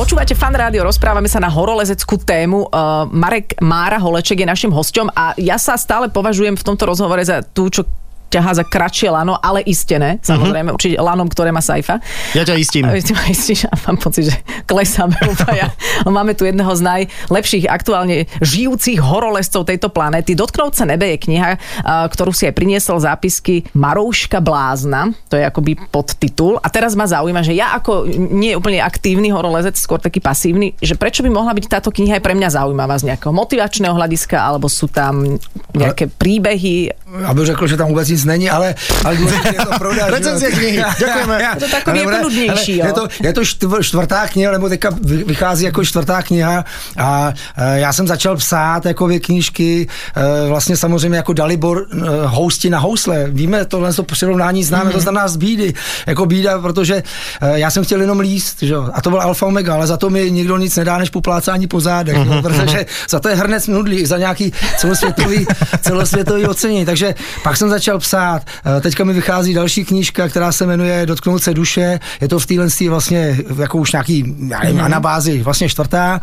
Počúvate 0.00 0.32
fan 0.32 0.56
rádio, 0.56 0.80
rozprávame 0.80 1.28
sa 1.28 1.44
na 1.44 1.52
horolezeckú 1.52 2.16
tému. 2.24 2.72
Uh, 2.72 3.04
Marek 3.12 3.52
Mára 3.60 4.00
Holeček 4.00 4.40
je 4.40 4.48
našim 4.48 4.72
hosťom 4.72 5.12
a 5.12 5.36
ja 5.36 5.60
sa 5.60 5.76
stále 5.76 6.08
považujem 6.08 6.56
v 6.56 6.64
tomto 6.64 6.88
rozhovore 6.88 7.20
za 7.20 7.44
tú, 7.44 7.68
čo 7.68 7.84
ťahá 8.30 8.54
za 8.54 8.64
kratšie 8.64 9.10
lano, 9.10 9.34
ale 9.36 9.66
istené, 9.66 10.22
samozrejme, 10.22 10.70
určite 10.70 10.96
lanom, 11.02 11.26
ktoré 11.26 11.50
má 11.50 11.58
Saifa. 11.58 11.98
Ja 12.32 12.46
ťa 12.46 12.54
istím. 12.54 12.86
A 12.86 12.94
Ty 12.94 13.12
ma 13.18 13.26
istíš 13.26 13.66
a 13.66 13.74
mám 13.90 13.98
pocit, 13.98 14.30
že 14.30 14.36
klesáme 14.70 15.18
obaja. 15.34 15.74
Máme 16.06 16.38
tu 16.38 16.46
jedného 16.46 16.70
z 16.70 16.82
najlepších 16.86 17.66
aktuálne 17.66 18.30
žijúcich 18.38 19.02
horolezcov 19.02 19.66
tejto 19.66 19.90
planéty. 19.90 20.38
Dotknúť 20.38 20.78
sa 20.78 20.86
nebe 20.86 21.10
je 21.10 21.18
kniha, 21.18 21.58
ktorú 22.06 22.30
si 22.30 22.46
aj 22.46 22.54
priniesol 22.54 23.02
zápisky 23.02 23.66
Marouška 23.74 24.38
blázna. 24.38 25.10
To 25.26 25.34
je 25.34 25.42
akoby 25.42 25.74
podtitul. 25.90 26.62
A 26.62 26.70
teraz 26.70 26.94
ma 26.94 27.10
zaujíma, 27.10 27.42
že 27.42 27.58
ja 27.58 27.74
ako 27.74 28.06
nie 28.30 28.54
úplne 28.54 28.78
aktívny 28.78 29.34
horolezec, 29.34 29.74
skôr 29.74 29.98
taký 29.98 30.22
pasívny, 30.22 30.78
že 30.78 30.94
prečo 30.94 31.26
by 31.26 31.30
mohla 31.34 31.50
byť 31.50 31.66
táto 31.66 31.90
kniha 31.90 32.20
aj 32.20 32.22
pre 32.22 32.38
mňa 32.38 32.54
zaujímavá 32.54 32.94
z 33.00 33.10
nejakého 33.10 33.34
motivačného 33.34 33.94
hľadiska, 33.96 34.36
alebo 34.38 34.70
sú 34.70 34.86
tam 34.86 35.40
nejaké 35.74 36.06
príbehy. 36.06 36.94
Aby 37.26 37.46
řekl, 37.46 37.66
že 37.66 37.76
tam 37.76 37.88
vůbec 37.90 38.08
nic 38.08 38.19
nic 38.20 38.24
není, 38.24 38.50
ale, 38.50 38.74
ale 39.04 39.16
důležité 39.16 39.48
je 39.48 39.54
to 39.66 39.72
prodat. 39.78 40.08
Recenzie 40.10 40.50
knihy. 40.52 40.84
Děkujeme. 40.98 41.42
Je 41.42 41.60
to 41.60 41.68
takový 41.70 42.00
Ale 42.00 42.12
jako 42.12 42.22
nudnější, 42.28 42.82
ale 42.82 42.90
jo. 42.90 42.96
Je 42.96 43.00
to, 43.08 43.08
je 43.22 43.32
to 43.32 43.44
štv, 43.44 43.74
čtvrtá 43.82 44.28
kniha, 44.28 44.52
nebo 44.52 44.68
teďka 44.68 44.90
vy- 45.02 45.24
vychází 45.24 45.64
jako 45.64 45.84
čtvrtá 45.84 46.22
kniha 46.22 46.64
a 46.98 47.32
e, 47.56 47.80
já 47.80 47.92
jsem 47.92 48.06
začal 48.06 48.36
psát 48.36 48.86
jako 48.86 49.08
knížky, 49.22 49.88
e, 50.16 50.48
vlastně 50.48 50.76
samozřejmě 50.76 51.16
jako 51.16 51.32
Dalibor 51.32 51.86
e, 51.92 51.96
housti 52.26 52.70
na 52.70 52.78
housle. 52.78 53.24
Víme, 53.28 53.64
tohle 53.64 53.92
to 53.94 54.02
přirovnání 54.02 54.64
známe, 54.64 54.84
Mhm. 54.84 54.92
to 54.92 55.00
znamená 55.00 55.28
z 55.28 55.36
bídy, 55.36 55.74
jako 56.06 56.26
bída, 56.26 56.58
protože 56.58 57.02
e, 57.40 57.58
já 57.58 57.70
jsem 57.70 57.84
chtěl 57.84 58.00
jenom 58.00 58.20
líst, 58.20 58.62
že? 58.62 58.74
jo, 58.74 58.88
a 58.94 59.00
to 59.02 59.10
byl 59.10 59.20
alfa 59.20 59.46
omega, 59.46 59.74
ale 59.74 59.86
za 59.86 59.96
to 59.96 60.10
mi 60.10 60.30
nikdo 60.30 60.56
nic 60.56 60.76
nedá, 60.76 60.98
než 60.98 61.10
poplácání 61.10 61.66
po 61.66 61.80
zádech, 61.80 62.16
Mhm, 62.16 62.32
jo, 62.32 62.42
protože 62.42 62.86
za 63.10 63.20
to 63.20 63.28
je 63.28 63.34
hrnec 63.34 63.66
nudlí, 63.66 64.06
za 64.06 64.18
nějaký 64.18 64.52
celosvětový, 64.78 65.46
celosvětový 65.80 66.46
ocenění. 66.46 66.84
Takže 66.86 67.14
pak 67.42 67.56
jsem 67.56 67.68
začal 67.70 67.98
psát. 67.98 68.09
E, 68.14 68.80
Teďka 68.80 69.04
mi 69.04 69.12
vychází 69.12 69.54
další 69.54 69.84
knížka, 69.84 70.28
která 70.28 70.52
se 70.52 70.66
jmenuje 70.66 71.06
Dotknout 71.06 71.42
se 71.42 71.54
duše. 71.54 72.00
Je 72.20 72.28
to 72.28 72.38
v 72.38 72.46
téhle 72.46 72.66
vlastně 72.88 73.38
jako 73.58 73.78
už 73.78 73.92
nějaký, 73.92 74.16
já 74.48 74.58
nevím, 74.60 74.76
Mhm. 74.76 74.84
anabázi, 74.84 75.42
vlastně 75.42 75.68
čtvrtá. 75.68 76.20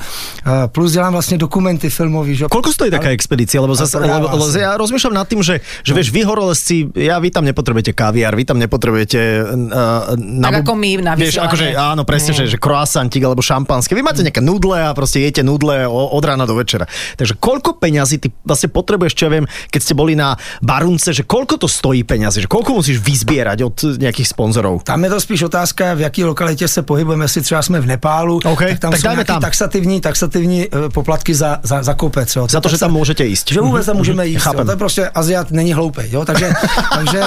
E, 0.47 0.67
Plus 0.67 0.91
dělám 0.91 1.13
vlastně 1.13 1.37
dokumenty 1.37 1.89
filmový. 1.89 2.35
Že? 2.35 2.45
Koľko 2.45 2.71
stojí 2.73 2.91
taká 2.91 3.09
expedícia? 3.09 3.61
Lebo, 3.61 3.75
zase, 3.75 3.97
Ale 3.97 4.07
lebo, 4.13 4.27
lebo 4.29 4.45
ja 4.57 4.77
rozmýšľam 4.77 5.13
nad 5.13 5.27
tým, 5.27 5.41
že, 5.43 5.61
že 5.83 5.91
vieš, 5.93 6.09
vy 6.13 6.21
horolezci, 6.23 6.89
ja 6.97 7.17
vy 7.21 7.29
tam 7.33 7.45
nepotrebujete 7.45 7.93
kaviár, 7.93 8.33
vy 8.35 8.43
tam 8.45 8.57
nepotrebujete... 8.61 9.19
Uh, 9.47 10.13
na, 10.17 10.49
Tak 10.49 10.65
ako 10.65 10.73
my 10.75 10.89
na 11.01 11.13
Vieš, 11.17 11.37
akože, 11.41 11.73
áno, 11.77 12.03
presne, 12.05 12.33
že, 12.33 12.45
že 12.49 12.57
croissantík 12.57 13.23
alebo 13.23 13.41
šampanské. 13.41 13.93
Vy 13.97 14.03
máte 14.05 14.21
nejaké 14.25 14.41
nudle 14.41 14.81
a 14.81 14.93
proste 14.93 15.21
jete 15.21 15.41
nudle 15.45 15.85
od 15.89 16.23
rána 16.23 16.45
do 16.45 16.55
večera. 16.57 16.85
Takže 17.17 17.37
koľko 17.37 17.77
peňazí 17.77 18.17
ty 18.21 18.27
vlastne 18.45 18.69
potrebuješ, 18.69 19.13
čo 19.17 19.23
ja 19.29 19.31
viem, 19.41 19.45
keď 19.69 19.81
ste 19.81 19.93
boli 19.93 20.13
na 20.17 20.37
Barunce, 20.61 21.13
že 21.13 21.23
koľko 21.25 21.57
to 21.61 21.67
stojí 21.77 22.01
peňazí, 22.03 22.41
že 22.41 22.49
koľko 22.49 22.81
musíš 22.81 22.97
vyzbierať 22.97 23.57
od 23.61 23.77
nejakých 24.01 24.33
sponzorov? 24.33 24.81
Tam 24.81 24.97
je 25.05 25.09
to 25.13 25.19
spíš 25.21 25.41
otázka, 25.53 25.93
v 25.93 26.09
jaké 26.09 26.25
lokalitě 26.25 26.67
se 26.67 26.81
pohybujeme, 26.81 27.25
jestli 27.25 27.41
třeba 27.41 27.61
jsme 27.61 27.77
v 27.79 27.85
Nepálu, 27.85 28.41
OK, 28.45 28.59
tak 28.59 28.79
tam 28.79 28.91
tak 28.91 28.99
jsou 29.01 29.07
nějaký 29.07 29.27
tam. 29.27 29.41
taxativní, 29.41 30.01
taxativní 30.01 30.65
eh, 30.65 30.89
poplatky 30.89 31.35
za, 31.35 31.59
za, 31.63 31.83
za 31.83 31.93
kopec. 31.93 32.35
Jo. 32.35 32.47
Za 32.49 32.61
to, 32.61 32.69
že 32.69 32.77
tam 32.77 32.93
môžete 32.97 33.21
ísť. 33.27 33.53
Že 33.53 33.61
vůbec 33.61 33.85
tam 33.85 33.97
můžeme 33.97 34.27
jíst. 34.27 34.45
Jo. 34.45 34.63
To 34.65 34.71
je 34.71 34.77
prostě 34.77 35.09
Aziat 35.09 35.51
není 35.51 35.73
hloupý. 35.73 36.01
Jo. 36.09 36.25
Takže, 36.25 36.53
takže 36.95 37.21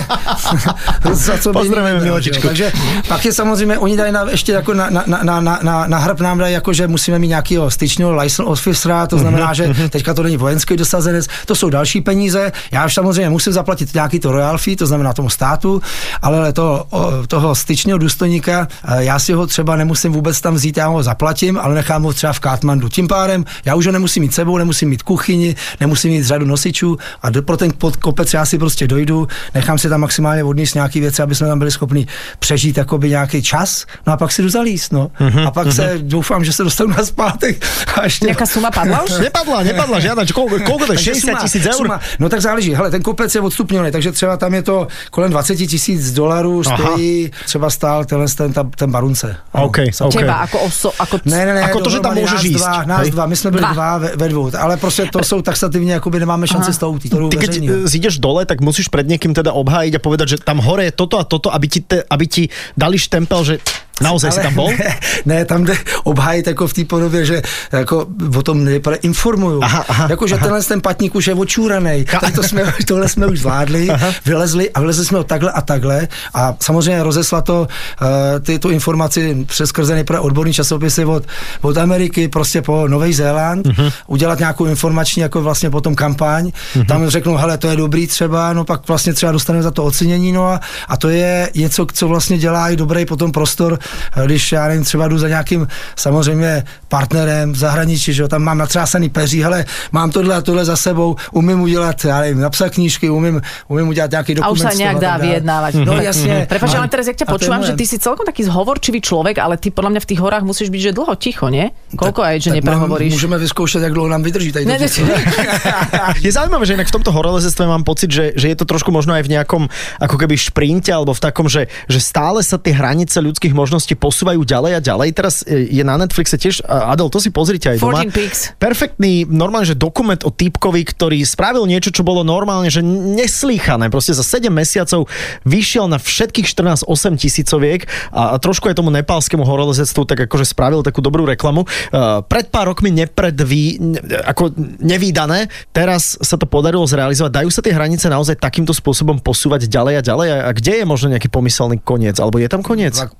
za 1.12 1.38
co 1.38 1.52
Pozdravujeme 1.52 2.00
Miločičku. 2.00 2.47
Takže 2.47 2.73
pak 3.09 3.25
je 3.25 3.33
samozřejmě, 3.33 3.78
oni 3.78 3.97
dají 3.97 4.12
na, 4.12 4.26
ještě 4.30 4.52
jako 4.52 4.75
na, 4.75 4.90
na, 4.90 5.04
na, 5.07 5.40
na, 5.40 5.59
na, 5.62 5.87
na 5.87 5.99
hrb 5.99 6.21
nám 6.21 6.38
dají 6.38 6.54
jako, 6.54 6.73
že 6.73 6.88
musíme 6.88 7.19
mít 7.19 7.28
nějakého 7.28 7.71
styčného 7.71 8.12
license 8.16 8.42
officera, 8.42 9.07
to 9.07 9.19
znamená, 9.19 9.54
že 9.54 9.75
teďka 9.90 10.14
to 10.14 10.23
není 10.23 10.37
vojenský 10.37 10.76
dosazenec, 10.76 11.26
to 11.47 11.54
jsou 11.54 11.71
další 11.71 12.00
peníze. 12.00 12.52
Já 12.73 12.87
už 12.87 12.95
samozřejmě 12.95 13.30
musím 13.30 13.52
zaplatit 13.52 13.95
nějaký 13.95 14.21
to 14.21 14.33
royal 14.40 14.59
fee, 14.59 14.76
to 14.76 14.87
znamená 14.87 15.12
tomu 15.12 15.28
státu, 15.30 15.82
ale 16.23 16.52
to, 16.52 16.85
toho 17.28 17.54
styčného 17.54 17.99
důstojníka, 17.99 18.68
eh, 18.88 19.04
já 19.04 19.18
si 19.18 19.32
ho 19.32 19.47
třeba 19.47 19.76
nemusím 19.76 20.12
vůbec 20.12 20.40
tam 20.40 20.54
vzít, 20.54 20.76
já 20.76 20.88
ho 20.88 21.02
zaplatím, 21.02 21.59
ale 21.61 21.75
nechám 21.75 22.02
ho 22.02 22.12
třeba 22.12 22.32
v 22.32 22.40
Katmandu. 22.40 22.88
Tím 22.88 23.09
pádem 23.09 23.44
já 23.64 23.75
už 23.75 23.87
ho 23.87 23.92
nemusím 23.92 24.23
mít 24.23 24.35
sebou, 24.35 24.59
nemusím 24.59 24.88
mít 24.88 25.02
kuchyni, 25.02 25.56
nemusím 25.80 26.11
mít 26.11 26.25
řadu 26.25 26.47
nosičů 26.47 26.97
a 27.23 27.30
do, 27.30 27.42
pro 27.42 27.56
ten 27.56 27.70
pod 27.78 27.97
kopec 27.97 28.35
já 28.35 28.47
si 28.47 28.59
prostě 28.59 28.87
dojdu, 28.88 29.28
nechám 29.54 29.78
si 29.78 29.88
tam 29.88 30.00
maximálně 30.00 30.44
odníst 30.44 30.75
nějaký 30.75 31.00
věci, 31.00 31.23
aby 31.23 31.35
jsme 31.35 31.47
tam 31.47 31.59
byli 31.59 31.70
schopni 31.70 32.06
přežít 32.38 32.76
jakoby 32.78 33.09
nějaký 33.11 33.42
čas, 33.42 33.85
no 34.06 34.12
a 34.12 34.16
pak 34.16 34.32
si 34.32 34.42
jdu 34.42 34.49
zalíst, 34.49 34.92
no. 34.92 35.11
A 35.47 35.50
pak 35.50 35.73
se 35.73 35.99
doufám, 36.02 36.44
že 36.44 36.52
se 36.52 36.64
dostanu 36.64 36.94
na 36.97 37.04
zpátek 37.04 37.64
a 37.97 38.04
ještě 38.04 38.26
Nejaká 38.26 38.47
suma 38.47 38.70
padla 38.70 39.02
už? 39.02 39.11
Nepadla, 39.18 39.62
nepadla 39.62 39.99
koľko, 40.30 40.56
koľko 40.64 40.85
to 40.87 40.92
je? 40.94 40.99
takže 40.99 41.11
60 41.14 41.20
suma- 41.26 41.40
tisíc 41.42 41.62
eur? 41.66 41.75
suma- 41.87 42.00
No 42.18 42.28
tak 42.28 42.40
záleží. 42.40 42.75
Hele, 42.75 42.90
ten 42.90 43.02
kopec 43.02 43.35
je 43.35 43.40
odstupňovaný, 43.40 43.92
takže 43.92 44.12
třeba 44.12 44.29
tam 44.37 44.54
je 44.54 44.62
to 44.62 44.87
kolem 45.10 45.30
20 45.30 45.56
tisíc 45.56 46.12
dolarů 46.12 46.62
stojí, 46.64 47.30
třeba 47.46 47.70
stál 47.70 48.04
tenhle 48.04 48.26
ten, 48.28 48.52
ten, 48.52 48.70
ten 48.70 48.90
barunce. 48.90 49.37
No, 49.54 49.64
OK, 49.64 49.78
Sa- 49.78 50.06
OK. 50.06 50.14
Teba, 50.14 50.34
ako, 50.34 50.58
oso, 50.60 50.92
ako 50.99 51.18
Ne, 51.25 51.46
ne, 51.46 51.54
ne, 51.54 51.62
Ako 51.62 51.80
to, 51.80 51.90
že 51.90 52.00
tam 52.00 52.14
nás 52.14 52.44
ísť, 52.44 52.58
Dva, 52.58 52.84
nás 52.84 53.00
hej? 53.00 53.10
dva, 53.10 53.26
my 53.26 53.37
jsme 53.37 53.50
byli 53.50 53.62
Dva. 53.62 53.72
dva, 53.72 53.99
ve, 53.99 54.08
ve 54.16 54.28
dvou, 54.28 54.50
ale 54.58 54.76
prostě 54.76 55.06
to 55.12 55.25
jsou 55.25 55.42
taxativně, 55.42 55.92
jakoby 55.92 56.20
nemáme 56.20 56.46
šanci 56.46 56.72
s 56.72 56.78
tou, 56.78 56.99
Ty 56.99 57.08
keď 57.08 57.46
veřejně. 57.46 57.70
e, 57.70 57.88
zídeš 57.88 58.18
dole, 58.18 58.46
tak 58.46 58.60
musíš 58.60 58.88
pred 58.88 59.06
niekým 59.08 59.34
teda 59.34 59.52
obhájiť 59.52 59.94
a 59.94 60.00
povedať, 60.02 60.28
že 60.28 60.37
tam 60.44 60.58
hore 60.58 60.84
je 60.84 60.92
toto 60.92 61.18
a 61.18 61.25
toto, 61.25 61.49
aby 61.54 61.66
ti, 61.68 61.80
te, 61.80 62.02
aby 62.10 62.25
ti 62.26 62.42
dali 62.76 62.99
štempel, 62.99 63.40
že 63.44 63.54
naozaj 64.00 64.33
si 64.33 64.40
tam 64.40 64.54
bol? 64.54 64.71
Ne, 64.80 64.97
ne, 65.26 65.45
tam 65.45 65.64
jde 65.64 65.76
obhájit 66.04 66.47
jako 66.47 66.66
v 66.69 66.73
té 66.73 66.85
podobě, 66.85 67.26
že 67.26 67.42
jako 67.73 68.07
o 68.37 68.42
tom 68.42 68.64
nejprve 68.64 68.97
informuju. 68.97 69.61
Aha, 69.62 69.85
aha, 69.88 70.07
jako, 70.11 70.26
že 70.26 70.37
tenhle 70.38 70.62
ten 70.62 70.80
patník 70.80 71.14
už 71.14 71.26
je 71.26 71.35
očúraný. 71.35 72.04
To 72.35 72.42
jsme, 72.42 72.75
tohle 72.87 73.09
jsme 73.09 73.26
už 73.26 73.38
zvládli, 73.40 73.88
vylezli 74.25 74.71
a 74.71 74.80
vylezli 74.80 75.04
jsme 75.04 75.19
ho 75.19 75.25
takhle 75.25 75.52
a 75.52 75.61
takhle 75.61 76.09
a 76.35 76.54
samozřejmě 76.61 77.02
rozesla 77.02 77.40
to 77.40 77.61
uh, 77.61 78.07
ty, 78.42 78.59
tu 78.59 78.71
informaci 78.71 79.45
přes 79.47 79.73
nejprve 79.88 80.21
odborný 80.21 80.52
časopisy 80.52 81.04
od, 81.04 81.25
od 81.61 81.76
Ameriky, 81.76 82.28
prostě 82.28 82.62
po 82.62 82.88
Nový 82.88 83.12
Zéland, 83.12 83.66
Mhm. 83.66 83.90
udělat 84.07 84.38
nějakou 84.38 84.64
informační 84.64 85.23
jako 85.23 85.42
vlastně 85.42 85.71
potom 85.71 85.95
kampaň. 85.95 86.52
Tam 86.88 87.09
řeknou, 87.09 87.37
hele, 87.37 87.59
to 87.59 87.69
je 87.69 87.76
dobrý 87.76 88.07
třeba, 88.07 88.52
no 88.52 88.64
pak 88.64 88.88
vlastně 88.88 89.12
třeba 89.12 89.33
dostaneme 89.33 89.62
za 89.62 89.71
to 89.71 89.85
ocenění, 89.85 90.33
no 90.33 90.47
a, 90.49 90.61
a 90.88 90.97
to 90.97 91.09
je 91.09 91.50
něco, 91.54 91.87
co 91.92 92.09
vlastně 92.09 92.38
dělá 92.38 92.69
i 92.71 92.76
dobrý 92.76 93.07
potom 93.07 93.33
prostor, 93.33 93.78
když 94.26 94.52
já 94.52 94.68
nevím, 94.68 94.85
třeba 94.85 95.09
jdu 95.09 95.18
za 95.18 95.28
nějakým 95.28 95.66
samozřejmě 95.97 96.64
partnerem 96.88 97.52
v 97.52 97.56
zahraničí, 97.56 98.12
že 98.12 98.23
jo, 98.23 98.28
tam 98.28 98.42
mám 98.42 98.59
natřásaný 98.59 99.09
peří, 99.09 99.42
hele, 99.42 99.64
mám 99.92 100.11
tohle 100.11 100.35
a 100.37 100.40
tohle 100.40 100.64
za 100.64 100.76
sebou, 100.76 101.16
umím 101.32 101.61
udělat, 101.61 102.04
já 102.04 102.20
nevím, 102.20 102.40
napsat 102.40 102.68
knížky, 102.68 103.11
umím, 103.11 103.42
umím 103.68 103.88
udělat 103.88 104.11
nějaký 104.11 104.32
A 104.32 104.35
dokument. 104.35 104.52
už 104.52 104.61
sa 104.61 104.70
z 104.70 104.78
toho 104.78 104.82
nejak 104.82 104.97
a 104.97 105.00
dá 105.00 105.14
vyjednávať. 105.16 105.73
No 105.87 105.92
jasne. 106.02 106.47
Prepač, 106.47 106.70
No, 106.70 106.78
ale 106.87 106.88
teraz, 106.88 107.06
jak 107.06 107.18
a 107.18 107.23
je 107.23 107.26
počúvam, 107.26 107.62
že 107.66 107.73
ty 107.75 107.85
si 107.87 107.99
celkom 107.99 108.23
taký 108.26 108.47
zhovorčivý 108.47 109.00
človek, 109.02 109.38
ale 109.42 109.59
ty 109.59 109.75
podľa 109.75 109.90
mňa 109.97 110.00
v 110.02 110.09
tých 110.14 110.20
horách 110.20 110.44
musíš 110.47 110.68
byť, 110.70 110.80
že 110.80 110.92
dlho 110.94 111.14
ticho, 111.16 111.47
nie? 111.50 111.70
Koľko 111.97 112.20
aj, 112.23 112.37
že 112.40 112.50
Tak 112.50 112.56
neprehovoríš? 112.62 113.11
Můžeme 113.12 113.38
vyzkoušet, 113.38 113.82
jak 113.82 113.92
dlouho 113.92 114.09
nám 114.09 114.23
vydrží 114.23 114.52
tady. 114.52 114.64
Ne, 114.66 114.78
ne. 114.78 114.87
Je 116.26 116.30
zaujímavé, 116.32 116.67
že 116.67 116.75
inak 116.76 116.88
v 116.88 116.95
tomto 117.00 117.10
horolezectve 117.12 117.65
mám 117.67 117.82
pocit, 117.82 118.10
že, 118.12 118.32
že 118.36 118.47
je 118.52 118.56
to 118.56 118.65
trošku 118.69 118.93
možno 118.93 119.15
aj 119.17 119.25
v 119.25 119.32
nejakom 119.34 119.62
ako 120.00 120.17
keby 120.21 120.36
šprinte 120.36 120.93
alebo 120.93 121.17
v 121.17 121.21
takom, 121.21 121.49
že, 121.49 121.67
že 121.88 121.99
stále 121.99 122.45
sa 122.45 122.60
tie 122.60 122.76
hranice 122.76 123.17
ľudských 123.19 123.50
možností 123.56 123.79
posúvajú 123.97 124.43
ďalej 124.43 124.73
a 124.76 124.80
ďalej. 124.80 125.08
Teraz 125.14 125.47
e, 125.47 125.69
je 125.69 125.84
na 125.86 125.97
Netflixe 125.97 126.36
tiež, 126.36 126.64
Adel, 126.66 127.08
to 127.08 127.23
si 127.23 127.30
pozrite 127.30 127.71
aj 127.71 127.78
doma. 127.80 128.02
14 128.04 128.10
Peaks. 128.10 128.40
Perfektný, 128.58 129.25
normálne, 129.28 129.69
že 129.69 129.76
dokument 129.78 130.19
o 130.26 130.30
týpkovi, 130.32 130.82
ktorý 130.84 131.23
spravil 131.23 131.64
niečo, 131.64 131.95
čo 131.95 132.02
bolo 132.02 132.26
normálne, 132.26 132.69
že 132.69 132.82
neslýchané. 132.84 133.88
Proste 133.88 134.12
za 134.16 134.25
7 134.26 134.50
mesiacov 134.50 135.06
vyšiel 135.47 135.86
na 135.86 135.97
všetkých 135.97 136.47
14 136.47 136.84
8 136.84 137.21
tisícoviek 137.21 137.86
a, 138.10 138.34
a 138.34 138.36
trošku 138.40 138.69
aj 138.69 138.76
tomu 138.76 138.90
nepálskému 138.93 139.45
horolezectvu 139.47 140.02
tak 140.04 140.26
akože 140.26 140.47
spravil 140.49 140.82
takú 140.82 141.00
dobrú 141.04 141.25
reklamu. 141.28 141.64
Uh, 141.93 142.21
pred 142.26 142.49
pár 142.49 142.73
rokmi 142.73 142.90
nepredví, 142.90 143.78
ne, 143.78 144.00
ako 144.26 144.52
nevýdané, 144.80 145.49
teraz 145.71 146.19
sa 146.21 146.36
to 146.36 146.45
podarilo 146.45 146.84
zrealizovať. 146.84 147.30
Dajú 147.30 147.50
sa 147.52 147.62
tie 147.62 147.75
hranice 147.75 148.10
naozaj 148.10 148.40
takýmto 148.40 148.75
spôsobom 148.75 149.23
posúvať 149.23 149.71
ďalej 149.71 149.95
a 150.00 150.02
ďalej? 150.02 150.28
A, 150.30 150.36
a 150.49 150.50
kde 150.56 150.82
je 150.82 150.84
možno 150.84 151.12
nejaký 151.12 151.28
pomyselný 151.30 151.78
koniec? 151.80 152.19
Alebo 152.19 152.43
je 152.43 152.49
tam 152.50 152.64
koniec? 152.64 152.99
Tak 152.99 153.12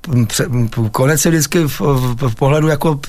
konec 0.93 1.25
je 1.25 1.31
vždycky 1.31 1.59
v, 1.69 1.81
v, 1.81 2.29
v 2.29 2.35
pohledu 2.35 2.69
jako 2.69 3.01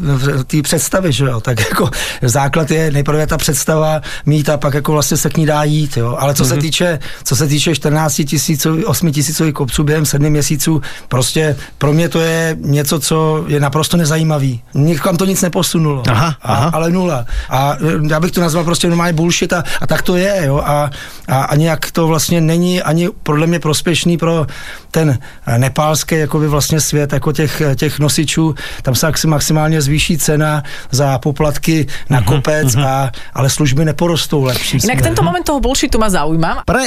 té 0.48 0.62
představy, 0.62 1.12
že 1.12 1.26
jo, 1.26 1.42
tak 1.42 1.60
jako 1.70 1.90
základ 2.22 2.72
je 2.72 2.92
nejprve 2.92 3.28
ta 3.28 3.38
představa 3.38 4.02
mít 4.26 4.50
a 4.50 4.58
pak 4.58 4.74
jako 4.74 4.92
vlastně 4.92 5.18
se 5.18 5.30
k 5.30 5.38
ní 5.38 5.46
dá 5.46 5.64
jít, 5.64 5.98
jo, 5.98 6.16
ale 6.20 6.34
co 6.34 6.44
mm-hmm. 6.44 6.48
se 6.48 6.58
týče, 6.58 7.00
co 7.24 7.36
se 7.36 7.48
týče 7.48 7.76
14 7.76 8.22
tisícových, 8.26 8.88
8 8.88 9.12
tisícových 9.12 9.54
kopců 9.54 9.84
během 9.84 10.06
7 10.06 10.30
měsíců, 10.30 10.82
prostě 11.08 11.56
pro 11.78 11.94
mě 11.94 12.10
to 12.10 12.20
je 12.20 12.58
něco, 12.60 13.00
co 13.00 13.46
je 13.48 13.60
naprosto 13.60 13.98
nezajímavý. 13.98 14.64
Nikam 14.74 15.18
to 15.18 15.26
nic 15.26 15.42
neposunulo. 15.42 16.04
Aha, 16.10 16.36
aha. 16.42 16.66
A, 16.66 16.70
ale 16.70 16.92
nula. 16.92 17.26
A 17.50 17.78
já 18.10 18.20
bych 18.20 18.32
to 18.32 18.42
nazval 18.42 18.64
prostě 18.64 18.88
normálně 18.88 19.14
bullshit 19.14 19.54
a, 19.54 19.64
a 19.82 19.88
tak 19.88 20.02
to 20.02 20.16
je, 20.16 20.42
jo, 20.46 20.62
a, 20.66 20.90
a, 21.28 21.44
a 21.44 21.56
nějak 21.56 21.92
to 21.92 22.08
vlastně 22.08 22.42
není 22.42 22.82
ani 22.82 23.10
podle 23.24 23.48
mě 23.48 23.60
prospěšný 23.60 24.18
pro 24.18 24.48
ten 24.92 25.20
nepálský 25.58 26.16
jakoby 26.16 26.48
vlastně 26.48 26.82
svět 26.82 27.14
jako 27.22 27.32
těch, 27.32 27.62
těch 27.76 28.00
nosičů. 28.00 28.56
Tam 28.82 28.96
se 28.96 29.08
maxi- 29.08 29.28
maximálně 29.28 29.82
zvýší 29.82 30.18
cena 30.18 30.64
za 30.92 31.18
poplatky 31.20 31.88
na 32.10 32.22
kopec, 32.22 32.76
a, 32.76 33.12
ale 33.34 33.50
služby 33.50 33.86
neporostou 33.86 34.44
lepší. 34.44 34.78
Inak 34.78 34.82
směr. 34.82 35.02
tento 35.04 35.24
moment 35.24 35.44
toho 35.46 35.60
bullshitu 35.60 36.00
ma 36.00 36.10
zaujíma. 36.10 36.64
Pre, 36.66 36.84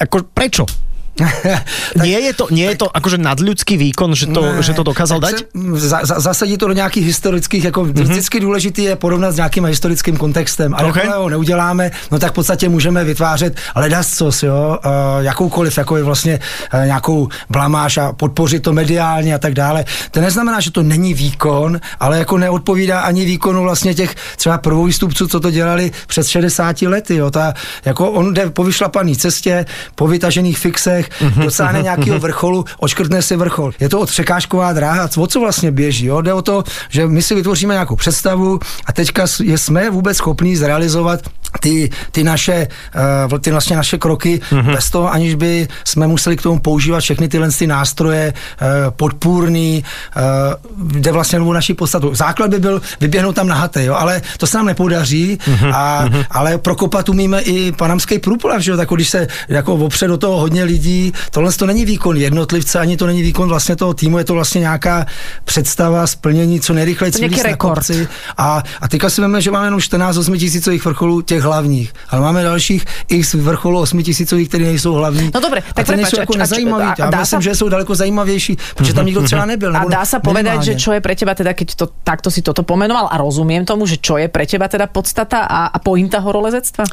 ako, 0.00 0.22
prečo? 0.34 0.66
Nie 1.96 2.20
je 2.20 2.32
to, 2.32 2.48
nie 2.50 2.66
je 2.70 2.76
to 2.84 2.88
akože 2.88 3.18
nadľudský 3.20 3.76
výkon, 3.76 4.14
že 4.14 4.26
to, 4.30 4.40
Ne, 4.40 4.62
že 4.62 4.72
to 4.72 4.82
dokázal 4.82 5.20
tak 5.20 5.32
dať? 5.32 5.44
Za, 5.74 5.98
za, 6.02 6.16
zasadit 6.20 6.60
to 6.60 6.66
do 6.66 6.72
nějakých 6.72 7.06
historických, 7.06 7.64
jako 7.64 7.80
mm-hmm. 7.84 8.02
vždycky 8.02 8.40
důležitý 8.40 8.82
je 8.82 8.96
porovnat 8.96 9.32
s 9.32 9.36
nějakým 9.36 9.64
historickým 9.64 10.16
kontextem. 10.16 10.72
Ok. 10.72 10.88
okay. 10.88 11.06
ho 11.08 11.28
neuděláme, 11.28 11.90
no 12.10 12.18
tak 12.18 12.32
v 12.32 12.34
podstatě 12.34 12.68
můžeme 12.68 13.04
vytvářet 13.04 13.56
ledascos, 13.76 14.42
jo, 14.42 14.78
uh, 14.84 14.90
jakoukoliv, 15.24 15.78
jako 15.78 15.96
je 15.96 16.02
vlastně 16.02 16.40
uh, 16.74 16.84
nějakou 16.86 17.28
blamáž 17.50 17.96
a 17.96 18.12
podpořit 18.12 18.62
to 18.62 18.72
mediálně 18.72 19.34
a 19.34 19.38
tak 19.38 19.54
dále. 19.54 19.84
To 20.10 20.20
neznamená, 20.20 20.60
že 20.60 20.70
to 20.70 20.82
není 20.82 21.14
výkon, 21.14 21.80
ale 22.00 22.18
jako 22.18 22.38
neodpovídá 22.38 23.00
ani 23.00 23.24
výkonu 23.24 23.62
vlastně 23.62 23.94
těch 23.94 24.14
třeba 24.36 24.58
prvovýstupců, 24.58 25.28
co 25.28 25.40
to 25.40 25.50
dělali 25.50 25.90
před 26.06 26.26
60 26.26 26.82
lety, 26.82 27.16
jo. 27.16 27.30
Ta, 27.30 27.54
jako 27.84 28.10
on 28.10 28.34
jde 28.34 28.50
po 28.50 28.64
vyšlapaný 28.64 29.16
cestě, 29.16 29.66
po 29.94 30.06
vytažených 30.06 30.58
fixech, 30.58 31.09
dosáhne 31.44 31.82
nějakého 31.82 32.18
vrcholu, 32.18 32.64
očkrtne 32.78 33.22
si 33.22 33.36
vrchol. 33.36 33.72
Je 33.80 33.88
to 33.88 34.06
překážková 34.06 34.72
dráha, 34.72 35.08
o 35.16 35.26
co 35.26 35.40
vlastně 35.40 35.70
běží, 35.70 36.06
jo? 36.06 36.20
Jde 36.20 36.32
o 36.32 36.42
to, 36.42 36.64
že 36.88 37.06
my 37.06 37.22
si 37.22 37.34
vytvoříme 37.34 37.74
nějakou 37.74 37.96
představu 37.96 38.60
a 38.86 38.92
teďka 38.92 39.26
jsme 39.40 39.90
vůbec 39.90 40.16
schopní 40.16 40.56
zrealizovat 40.56 41.20
ty, 41.60 41.90
ty 42.10 42.24
naše, 42.24 42.68
uh, 43.30 43.38
ty 43.38 43.50
vlastně 43.50 43.76
naše 43.76 43.98
kroky 43.98 44.40
mm-hmm. 44.50 44.74
bez 44.74 44.90
toho, 44.90 45.12
aniž 45.12 45.34
by 45.34 45.68
jsme 45.84 46.06
museli 46.06 46.36
k 46.36 46.42
tomu 46.42 46.58
používat 46.58 47.00
všechny 47.00 47.28
tyhle 47.28 47.50
ty 47.50 47.66
nástroje 47.66 48.32
uh, 48.32 48.68
podpůrný, 48.90 49.84
uh, 50.16 51.00
jde 51.00 51.12
vlastně 51.12 51.40
o 51.40 51.52
naší 51.52 51.74
podstatu. 51.74 52.14
Základ 52.14 52.50
by 52.50 52.58
byl 52.58 52.82
vyběhnout 53.00 53.36
tam 53.36 53.48
na 53.48 53.54
hate, 53.54 53.84
jo, 53.84 53.94
ale 53.94 54.22
to 54.38 54.46
se 54.46 54.56
nám 54.56 54.66
nepodaří, 54.66 55.38
mm-hmm. 55.38 55.72
a, 55.74 56.04
ale 56.30 56.58
prokopat 56.58 57.08
umíme 57.08 57.40
i 57.40 57.72
panamský 57.72 58.18
průplav, 58.18 58.60
že 58.60 58.70
jo, 58.70 58.76
tak 58.76 58.88
když 58.88 59.08
se 59.08 59.26
jako 59.48 59.74
opře 59.74 60.06
do 60.06 60.18
toho 60.18 60.40
hodně 60.40 60.64
lidí, 60.64 61.12
tohle 61.30 61.52
to 61.52 61.66
není 61.66 61.84
výkon 61.84 62.16
jednotlivce, 62.16 62.78
ani 62.78 62.96
to 62.96 63.06
není 63.06 63.22
výkon 63.22 63.48
vlastně 63.48 63.76
toho 63.76 63.94
týmu, 63.94 64.18
je 64.18 64.24
to 64.24 64.34
vlastně 64.34 64.60
nějaká 64.60 65.06
představa, 65.44 66.06
splnění 66.06 66.60
co 66.60 66.72
nejrychleji 66.72 67.12
cílit 67.12 67.44
na 67.44 67.56
kopci. 67.56 68.08
A, 68.38 68.62
a 68.80 68.88
teďka 68.88 69.10
si 69.10 69.22
víme, 69.22 69.40
že 69.40 69.50
máme 69.50 69.66
jenom 69.66 69.80
14 69.80 70.16
8 70.16 70.38
tisícových 70.38 70.84
vrcholů 70.84 71.20
těch 71.22 71.39
hlavních, 71.42 71.92
ale 72.10 72.20
máme 72.20 72.42
dalších 72.42 72.84
x 73.08 73.34
vrcholů 73.34 73.80
8 73.80 74.02
tisícových, 74.02 74.48
které 74.48 74.64
nejsou 74.64 74.92
hlavní. 74.94 75.30
No 75.34 75.40
dobre, 75.40 75.60
a 75.60 75.74
tak 75.74 75.86
ty 75.86 75.96
nejsou 75.96 76.10
prepáč, 76.16 76.18
jako 76.20 76.36
nezajímavý. 76.36 76.84
a- 76.84 76.90
a 76.92 76.94
Já 76.98 77.10
dá 77.10 77.20
myslím, 77.20 77.38
sa- 77.42 77.44
že 77.44 77.54
jsou 77.54 77.68
daleko 77.68 77.94
zajímavější, 77.94 78.56
protože 78.74 78.94
tam 78.94 79.06
nikdo 79.06 79.22
třeba 79.22 79.44
nebyl. 79.44 79.76
A 79.76 79.84
dá 79.84 80.04
sa 80.04 80.18
povedať, 80.18 80.62
že 80.62 80.74
čo 80.74 80.92
je 80.92 81.00
pre 81.00 81.14
teba 81.16 81.34
teda, 81.34 81.52
keď 81.54 81.68
to, 81.74 81.86
takto 82.04 82.30
si 82.30 82.42
toto 82.42 82.62
pomenoval 82.62 83.08
a 83.10 83.16
rozumiem 83.18 83.64
tomu, 83.64 83.86
že 83.86 83.96
čo 84.00 84.16
je 84.18 84.28
pre 84.28 84.46
teba 84.46 84.68
teda 84.68 84.86
podstata 84.86 85.38
a, 85.46 85.66
a 85.72 85.78
pointa 85.78 86.18
horolezectva? 86.20 86.84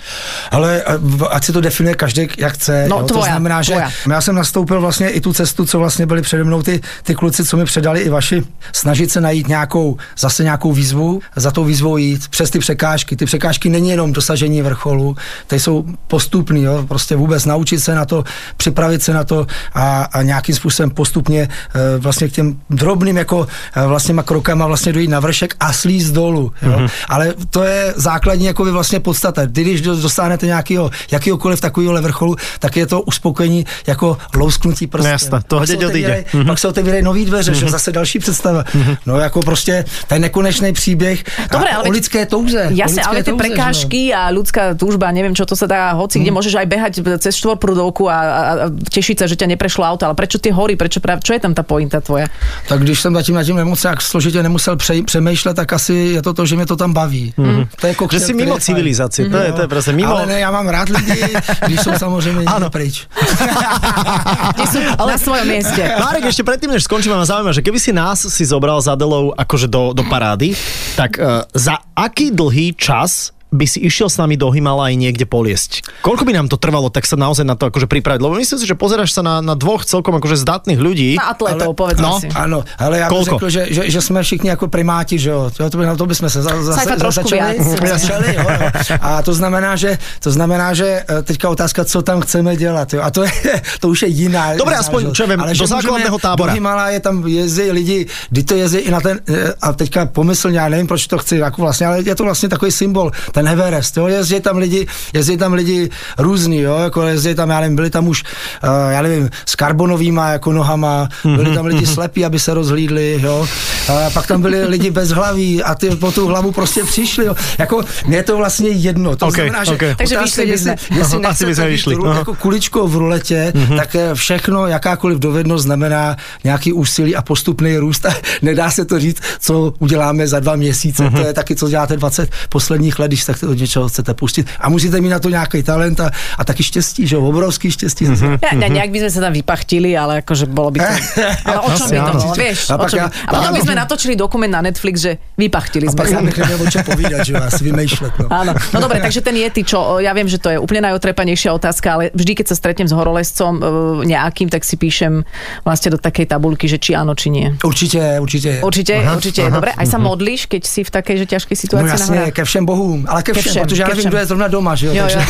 Ale 0.52 0.84
ať 1.30 1.42
si 1.44 1.52
to 1.54 1.62
definuje 1.62 1.96
každý, 1.96 2.28
jak 2.38 2.54
chce. 2.54 2.86
No, 2.90 2.98
jo. 2.98 3.02
to 3.08 3.14
tvoja, 3.14 3.32
znamená, 3.32 3.62
že 3.62 3.72
tvoja. 3.72 3.90
já 4.10 4.22
jsem 4.22 4.36
nastoupil 4.36 4.82
vlastně 4.82 5.10
i 5.10 5.22
tu 5.22 5.34
cestu, 5.34 5.66
co 5.66 5.80
vlastně 5.80 6.06
byli 6.06 6.22
přede 6.22 6.44
mnou 6.44 6.62
ty, 6.64 6.82
ty 7.04 7.16
kluci, 7.16 7.46
co 7.46 7.58
mi 7.58 7.66
předali 7.66 8.00
i 8.02 8.10
vaši, 8.10 8.44
snažit 8.74 9.12
se 9.12 9.22
najít 9.22 9.48
nějakou, 9.48 9.98
zase 10.18 10.44
nějakou 10.44 10.72
výzvu, 10.74 11.20
za 11.36 11.52
tou 11.52 11.64
výzvou 11.64 11.98
jít 11.98 12.28
přes 12.28 12.50
ty 12.50 12.60
překážky. 12.60 13.16
Ty 13.16 13.26
překážky 13.26 13.70
není 13.70 13.90
jenom 13.90 14.14
dosažení 14.14 14.37
vrcholu, 14.62 15.16
ty 15.48 15.60
jsou 15.60 15.86
postupný, 16.08 16.64
jo. 16.64 16.86
prostě 16.88 17.16
vůbec 17.16 17.46
naučit 17.46 17.80
se 17.80 17.96
na 17.96 18.06
to, 18.06 18.24
připravit 18.58 19.04
se 19.04 19.14
na 19.14 19.24
to 19.24 19.48
a, 19.74 20.04
a 20.04 20.22
nějakým 20.22 20.56
způsobem 20.56 20.90
postupně 20.90 21.42
e, 21.42 21.98
vlastně 21.98 22.28
k 22.28 22.32
těm 22.32 22.60
drobným 22.70 23.18
jako 23.18 23.48
e, 23.76 23.88
vlastně 23.88 24.14
krokama 24.24 24.68
vlastně 24.68 24.94
dojít 24.94 25.08
na 25.10 25.20
vršek 25.20 25.54
a 25.60 25.74
slízt 25.74 26.14
dolů. 26.14 26.52
Jo. 26.62 26.70
Mhm. 26.70 26.86
Mm-hmm. 26.86 26.90
Ale 27.10 27.34
to 27.50 27.64
je 27.64 27.94
základní 27.96 28.46
jako 28.46 28.64
by 28.66 28.72
vlastně 28.72 29.00
podstata. 29.00 29.46
Kdy, 29.46 29.64
Když 29.64 29.82
do- 29.82 29.96
dosáhnete 30.02 30.46
nějakého, 30.46 30.90
jakýhokoliv 31.12 31.62
takového 31.62 32.02
vrcholu, 32.02 32.36
tak 32.60 32.76
je 32.78 32.88
to 32.88 33.02
uspokojení 33.02 33.66
jako 33.88 34.18
lousknutí 34.36 34.88
prstem. 34.88 35.18
No 35.32 35.42
to 35.48 35.56
Pak 35.58 35.68
hneď 35.68 35.80
se 35.80 35.86
odíde. 35.88 36.08
otevírají- 36.10 36.26
Mhm. 36.34 36.46
Pak 36.46 36.60
se 36.60 36.68
otevírají 36.68 37.04
nový 37.04 37.26
dveře, 37.26 37.54
že 37.54 37.70
zase 37.70 37.92
další 37.92 38.20
představa. 38.20 38.64
No 39.06 39.18
jako 39.20 39.40
prostě 39.42 39.86
ten 40.08 40.22
nekonečný 40.22 40.74
příběh 40.74 41.24
Dobre, 41.52 41.70
a 41.70 41.76
ale 41.76 41.84
o 41.90 41.92
lidské 41.92 42.26
touze. 42.26 42.68
Jasne, 42.70 42.86
lidské 42.96 43.02
ale 43.06 43.24
tie 43.24 43.34
touze, 43.34 43.44
že 43.44 43.50
no. 43.50 43.56
prekážky 43.56 44.14
a 44.28 44.36
ľudská 44.36 44.76
túžba, 44.76 45.08
neviem 45.16 45.32
čo, 45.32 45.48
to 45.48 45.56
sa 45.56 45.64
dá 45.66 45.96
hoci, 45.96 46.20
kde 46.20 46.36
môžeš 46.36 46.60
aj 46.60 46.68
behať 46.68 46.94
cez 47.24 47.40
štvorprudovku 47.40 48.12
a, 48.12 48.18
a, 48.20 48.20
a 48.20 48.66
tešiť 48.68 49.24
sa, 49.24 49.26
že 49.32 49.40
ťa 49.40 49.56
neprešlo 49.56 49.88
auto, 49.88 50.04
ale 50.04 50.20
prečo 50.20 50.36
tie 50.36 50.52
hory, 50.52 50.76
prečo 50.76 51.00
práve, 51.00 51.24
čo 51.24 51.32
je 51.32 51.40
tam 51.40 51.56
tá 51.56 51.64
pointa 51.64 52.04
tvoja? 52.04 52.28
Tak 52.68 52.84
když 52.84 53.00
jsem 53.00 53.14
zatím 53.16 53.36
nad 53.40 53.44
tím 53.44 53.56
nemoc 53.56 53.80
jak 53.84 54.02
složitě 54.02 54.44
nemusel 54.44 54.76
pře- 54.76 55.04
přemýšlet, 55.08 55.54
tak 55.54 55.74
asi 55.74 55.94
je 55.94 56.22
to 56.22 56.34
to, 56.34 56.46
že 56.46 56.56
mě 56.56 56.66
to 56.66 56.76
tam 56.76 56.94
baví. 56.94 57.34
Mm-hmm. 57.38 57.68
To 57.82 57.88
je 57.88 57.94
Že 57.94 57.98
koktejl, 57.98 58.26
si 58.28 58.34
mimo 58.34 58.52
fajn. 58.60 58.62
civilizácie, 58.62 59.30
to 59.30 59.38
je, 59.38 59.50
to 59.54 59.62
je 59.62 59.68
presne 59.68 59.94
mimo... 59.94 60.12
Ale 60.12 60.26
ne, 60.26 60.40
já 60.40 60.52
mám 60.52 60.68
rád 60.68 60.90
lidi, 60.90 61.24
když 61.66 61.80
jsou 61.80 61.92
samozřejmě 61.98 62.46
Ano. 62.46 62.70
pryč. 62.70 63.08
Kde 64.58 64.66
sú 64.68 64.80
na 64.98 65.18
svojom 65.18 65.48
mieste. 65.48 65.82
Marek, 66.02 66.26
ešte 66.28 66.44
predtým, 66.44 66.74
než 66.74 66.84
skončíme, 66.90 67.16
ma 67.16 67.26
zaujíma, 67.26 67.54
že 67.54 67.62
keby 67.62 67.80
si 67.80 67.92
nás 67.94 68.26
si 68.28 68.44
zobral 68.46 68.82
za 68.82 68.94
Adelou 68.98 69.32
akože 69.38 69.68
do, 69.70 69.94
do 69.94 70.04
parády, 70.10 70.58
tak 70.98 71.22
uh, 71.22 71.46
za 71.54 71.78
aký 71.94 72.34
dlhý 72.34 72.74
čas 72.74 73.37
by 73.48 73.64
si 73.64 73.80
išiel 73.80 74.12
s 74.12 74.20
nami 74.20 74.36
do 74.36 74.52
Himalaj 74.52 75.00
niekde 75.00 75.24
poliesť. 75.24 76.04
Koľko 76.04 76.28
by 76.28 76.36
nám 76.36 76.48
to 76.52 76.60
trvalo, 76.60 76.92
tak 76.92 77.08
sa 77.08 77.16
naozaj 77.16 77.48
na 77.48 77.56
to 77.56 77.72
akože 77.72 77.88
pripraviť? 77.88 78.20
Lebo 78.20 78.36
myslím 78.36 78.60
si, 78.60 78.68
že 78.68 78.76
pozeráš 78.76 79.16
sa 79.16 79.24
na, 79.24 79.40
na 79.40 79.56
dvoch 79.56 79.88
celkom 79.88 80.20
akože 80.20 80.36
zdatných 80.36 80.80
ľudí. 80.80 81.16
Na 81.16 81.32
atletov, 81.32 81.72
povedzme 81.80 82.04
no. 82.04 82.20
si. 82.20 82.28
Ano, 82.36 82.68
ale 82.76 83.00
já 83.00 83.08
bych 83.08 83.18
Kolko? 83.18 83.32
řekl, 83.32 83.50
že, 83.50 83.62
že, 83.70 83.82
že 83.92 84.00
jsme 84.02 84.24
všichni 84.24 84.50
jako 84.50 84.68
primáti, 84.68 85.20
že 85.20 85.30
jo. 85.30 85.52
To, 85.70 85.78
by, 85.78 85.86
na 85.86 85.96
to 85.96 86.06
bychom 86.06 86.30
se 86.30 86.42
za, 86.42 86.52
za, 86.64 86.74
za, 86.74 86.96
trošku 86.96 87.30
začali. 87.30 87.60
viac. 87.60 87.90
začali 88.00 88.36
jo, 88.36 88.44
jo. 88.44 88.98
A 89.02 89.22
to 89.24 89.34
znamená, 89.34 89.76
že, 89.76 89.98
to 90.20 90.32
znamená, 90.32 90.74
že 90.74 91.04
eh, 91.08 91.22
teďka 91.24 91.50
otázka, 91.50 91.86
co 91.86 92.02
tam 92.02 92.22
chceme 92.22 92.56
dělat. 92.56 92.94
Jo. 92.94 93.02
A 93.04 93.12
to, 93.12 93.24
je, 93.24 93.32
to 93.82 93.90
už 93.90 94.02
je 94.02 94.08
jiná. 94.08 94.60
Dobre, 94.60 94.76
aspoň, 94.76 95.16
čo 95.16 95.24
ja 95.24 95.30
viem, 95.32 95.40
Ale 95.40 95.56
do 95.56 95.68
základného 95.68 96.18
tábora. 96.20 96.52
Do 96.52 96.56
Himaláje 96.60 97.00
tam 97.00 97.24
jezdí 97.24 97.72
lidi, 97.72 98.00
kdy 98.30 98.42
to 98.44 98.54
jezdí 98.56 98.80
i 98.88 98.92
na 98.92 99.00
ten, 99.00 99.20
eh, 99.24 99.54
a 99.62 99.74
teďka 99.74 100.06
pomyslně, 100.06 100.60
já 100.60 100.70
nevím, 100.70 100.88
proč 100.88 101.08
to 101.08 101.18
chci, 101.18 101.38
jako 101.38 101.62
vlastně, 101.62 101.88
ale 101.88 101.98
je 102.04 102.16
to 102.16 102.24
vlastně 102.24 102.50
takový 102.50 102.72
symbol, 102.72 103.12
ten 103.38 103.48
Everest, 103.48 103.98
jo, 103.98 104.08
jezdí 104.08 104.40
tam 104.40 104.58
lidi, 104.58 104.88
jezdí 105.14 105.38
tam 105.38 105.54
lidi 105.54 105.90
různý, 106.18 106.60
jo, 106.60 106.78
jako 106.78 107.02
jezdí 107.02 107.36
tam, 107.36 107.50
já 107.50 107.60
nevím, 107.60 107.76
byli 107.76 107.90
tam 107.90 108.08
už, 108.08 108.24
uh, 108.64 108.70
já 108.92 109.02
nevím, 109.02 109.30
s 109.46 109.56
karbonovýma 109.56 110.30
jako 110.30 110.54
nohama, 110.54 111.10
byli 111.24 111.56
tam 111.56 111.66
lidi 111.66 111.86
slepí, 111.86 112.26
aby 112.26 112.40
se 112.40 112.54
rozhlídli, 112.54 113.20
jo, 113.22 113.48
a 113.90 114.10
pak 114.10 114.28
tam 114.28 114.42
byli 114.42 114.66
lidi 114.66 114.92
bez 114.92 115.10
hlaví 115.10 115.64
a 115.64 115.76
ty 115.76 115.90
po 115.90 116.12
tu 116.12 116.28
hlavu 116.28 116.52
prostě 116.52 116.84
přišli, 116.84 117.26
jo, 117.26 117.36
jako 117.58 117.84
mně 118.08 118.18
je 118.18 118.24
to 118.24 118.38
vlastně 118.38 118.70
jedno, 118.70 119.16
to 119.16 119.28
Ok, 119.28 119.34
znamená, 119.34 119.64
že 119.64 119.72
ok. 119.72 119.84
Takže 119.98 120.18
otázka, 120.18 120.42
vyšli 120.42 120.50
jestli, 120.50 120.72
jestli 120.96 121.18
Aha, 121.18 121.30
nechcete 121.30 121.68
vyšli, 121.68 121.96
aha. 122.06 122.18
jako 122.18 122.36
kuličkou 122.36 122.88
v 122.88 122.96
ruletě, 122.96 123.54
mm-hmm. 123.56 123.78
tak 123.78 123.96
eh, 123.96 124.16
všechno, 124.16 124.68
jakákoliv 124.68 125.20
dovednost 125.20 125.64
znamená 125.64 126.18
nějaký 126.44 126.74
úsilí 126.74 127.16
a 127.16 127.22
postupný 127.22 127.78
růst. 127.78 128.06
A 128.06 128.14
nedá 128.42 128.72
se 128.72 128.86
to 128.86 129.00
říct, 129.00 129.22
co 129.40 129.74
uděláme 129.80 130.28
za 130.28 130.40
dva 130.40 130.56
měsíce. 130.56 131.04
Mm-hmm. 131.04 131.22
To 131.22 131.28
je 131.28 131.34
taky, 131.34 131.56
co 131.56 131.70
děláte 131.70 131.98
20 131.98 132.30
posledních 132.50 133.00
let, 133.00 133.08
když 133.08 133.27
se 133.34 133.46
do 133.46 133.54
něčeho 133.54 133.90
chcete 133.90 134.14
pustit. 134.14 134.48
A 134.60 134.70
musíte 134.70 135.02
mít 135.02 135.10
na 135.10 135.20
to 135.20 135.30
nějaký 135.30 135.64
talent 135.64 136.00
a, 136.00 136.12
a 136.38 136.44
taky 136.46 136.64
štěstí, 136.64 137.08
že 137.08 137.16
jo, 137.16 137.22
obrovský 137.28 137.72
štěstí. 137.72 138.06
Mm-hmm. 138.08 138.40
Ja, 138.42 138.52
ne, 138.56 138.70
nejak 138.70 138.92
by 138.94 139.00
sme 139.04 139.12
sa 139.12 139.20
tam 139.28 139.34
vypachtili, 139.34 139.98
ale 139.98 140.22
akože 140.22 140.46
bolo 140.48 140.72
by 140.72 140.80
to... 140.80 140.92
Ale 141.50 141.60
o 141.60 141.70
Asi 141.72 141.92
by 141.92 142.00
to 142.00 142.12
bolo, 142.14 142.34
vieš? 142.38 142.60
A 142.70 142.78
pak 142.78 142.92
ja- 142.94 143.10
by... 143.10 143.28
A 143.28 143.32
potom 143.36 143.54
by 143.54 143.62
sme 143.66 143.76
natočili 143.76 144.14
dokument 144.16 144.52
na 144.54 144.62
Netflix, 144.62 144.96
že 145.02 145.12
vypachtili 145.38 145.88
A 145.88 145.92
sme 145.92 145.98
pak 145.98 146.08
sa. 146.08 146.14
já 146.16 146.22
bych 146.22 146.38
neměl 146.38 146.60
o 146.62 146.68
čem 146.72 146.84
povídat, 146.84 147.26
že 147.26 147.34
asi 147.36 147.64
vymýšlet. 147.64 148.14
No. 148.20 148.28
Áno, 148.30 148.52
no 148.74 148.80
dobre, 148.80 149.00
takže 149.02 149.22
ten 149.22 149.36
Yeti, 149.36 149.64
čo, 149.64 149.98
ja 150.00 150.14
viem, 150.14 150.28
že 150.30 150.38
to 150.38 150.50
je 150.54 150.58
úplne 150.60 150.82
najotrepanejšia 150.88 151.50
otázka, 151.54 151.88
ale 151.94 152.04
vždy, 152.14 152.32
keď 152.38 152.46
sa 152.48 152.56
stretnem 152.56 152.88
s 152.88 152.94
horolezcom 152.94 153.54
e, 153.58 153.62
nejakým, 154.06 154.48
tak 154.52 154.62
si 154.64 154.76
píšem 154.78 155.24
vlastne 155.66 155.90
do 155.92 155.98
takej 155.98 156.26
tabulky, 156.30 156.68
že 156.68 156.78
či 156.78 156.94
áno, 156.94 157.16
či 157.16 157.30
nie. 157.30 157.48
Určitě, 157.64 158.18
určitě. 158.22 158.50
je. 158.50 158.64
Určite, 158.64 158.94
aha, 158.96 159.16
určite 159.16 159.42
je 159.42 159.52
dobre. 159.52 159.72
Aj 159.74 159.86
sa 159.88 159.98
modlíš, 159.98 160.46
keď 160.48 160.62
si 160.68 160.82
v 160.84 160.92
takej 160.92 161.16
že 161.18 161.26
ťažkej 161.26 161.56
No 161.58 161.62
situácii 161.62 161.90
jasně, 161.92 162.18
horách? 162.20 162.34
ke 162.34 162.44
všem 162.46 162.66
bohům, 162.66 163.00
ale 163.18 163.24
ke 163.26 163.34
Ke 163.34 163.42
všem, 163.42 163.52
všem, 163.52 163.64
protože 163.66 163.82
já 163.82 163.88
nevím, 163.88 164.00
všem. 164.00 164.10
kdo 164.10 164.18
je 164.18 164.26
zrovna 164.26 164.48
doma, 164.48 164.76
že 164.76 164.86
jo. 164.88 164.94
Jo, 164.94 165.06
jo. 165.10 165.10
takže... 165.10 165.26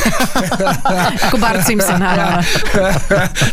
Ako 1.28 1.38
Bart 1.40 1.64
Simpson, 1.64 2.04
áno. 2.04 2.44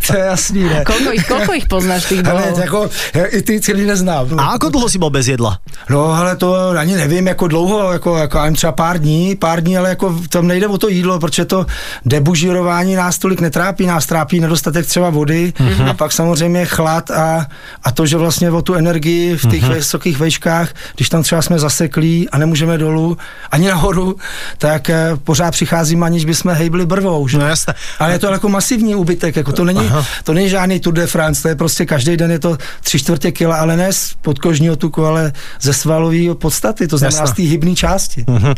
to 0.07 0.11
je 0.11 0.23
jasný, 0.27 0.63
ne? 0.67 0.83
Koľko 0.83 1.09
ich, 1.15 1.23
koľko 1.23 1.51
ich 1.55 1.67
poznáš, 1.71 2.11
tých 2.11 2.19
Ale 2.27 2.51
jako, 2.51 2.91
ja 3.15 3.25
i 3.31 3.39
ty 3.41 3.63
celý 3.63 3.87
neznám. 3.87 4.35
No. 4.35 4.43
A 4.43 4.59
ako 4.59 4.75
dlho 4.75 4.87
si 4.91 4.99
bol 4.99 5.07
bez 5.07 5.31
jedla? 5.31 5.63
No, 5.87 6.11
ale 6.11 6.35
to 6.35 6.75
ani 6.75 6.95
nevím, 6.95 7.27
jako 7.31 7.47
dlouho, 7.47 7.91
jako, 7.95 8.17
jako 8.17 8.39
ani 8.39 8.55
třeba 8.55 8.71
pár 8.71 8.99
dní, 8.99 9.35
pár 9.35 9.63
dní, 9.63 9.77
ale 9.77 9.89
jako 9.89 10.19
tam 10.29 10.47
nejde 10.47 10.67
o 10.67 10.77
to 10.77 10.89
jídlo, 10.89 11.19
protože 11.19 11.45
to 11.45 11.65
debužírování 12.05 12.95
nás 12.95 13.17
tolik 13.17 13.39
netrápí, 13.41 13.87
nás 13.87 14.05
trápí 14.05 14.39
nedostatek 14.39 14.85
třeba 14.85 15.09
vody 15.09 15.53
mm-hmm. 15.55 15.89
a 15.89 15.93
pak 15.93 16.11
samozřejmě 16.11 16.65
chlad 16.65 17.11
a, 17.11 17.47
a 17.83 17.91
to, 17.91 18.05
že 18.05 18.17
vlastně 18.17 18.51
o 18.51 18.61
tu 18.61 18.73
energii 18.73 19.37
v 19.37 19.47
těch 19.47 19.63
mm-hmm. 19.63 19.73
vysokých 19.73 20.17
vejškách, 20.17 20.69
když 20.95 21.09
tam 21.09 21.23
třeba 21.23 21.41
jsme 21.41 21.59
zaseklí 21.59 22.29
a 22.29 22.37
nemůžeme 22.37 22.77
dolů 22.77 23.17
ani 23.51 23.67
nahoru, 23.67 24.15
tak 24.57 24.89
eh, 24.89 25.09
pořád 25.23 25.51
přicházíme, 25.51 26.05
aniž 26.05 26.25
bychom 26.25 26.51
hejbli 26.51 26.85
brvou. 26.85 27.27
Že? 27.27 27.37
No 27.37 27.47
jasné. 27.47 27.73
Ale 27.99 28.11
je 28.11 28.19
to 28.19 28.27
jako 28.31 28.49
masivní 28.49 28.95
úbytek, 28.95 29.35
jako 29.35 29.51
to 29.51 29.65
není, 29.65 29.91
to 30.23 30.33
není 30.33 30.49
žádný 30.49 30.79
Tour 30.79 30.93
de 30.93 31.07
France, 31.07 31.41
to 31.41 31.47
je 31.47 31.55
prostě 31.55 31.85
každý 31.85 32.17
den 32.17 32.31
je 32.31 32.39
to 32.39 32.57
tři 32.83 32.99
čtvrtě 32.99 33.31
kila, 33.31 33.55
ale 33.55 33.77
ne 33.77 33.93
z 33.93 34.13
podkožního 34.21 34.75
tuku, 34.75 35.05
ale 35.05 35.33
ze 35.61 35.73
svalového 35.73 36.35
podstaty, 36.35 36.87
to 36.87 36.97
znamená 36.97 37.19
Jasné. 37.19 37.33
z 37.33 37.35
té 37.35 37.43
hybné 37.43 37.75
části. 37.75 38.25
Mhm. 38.27 38.53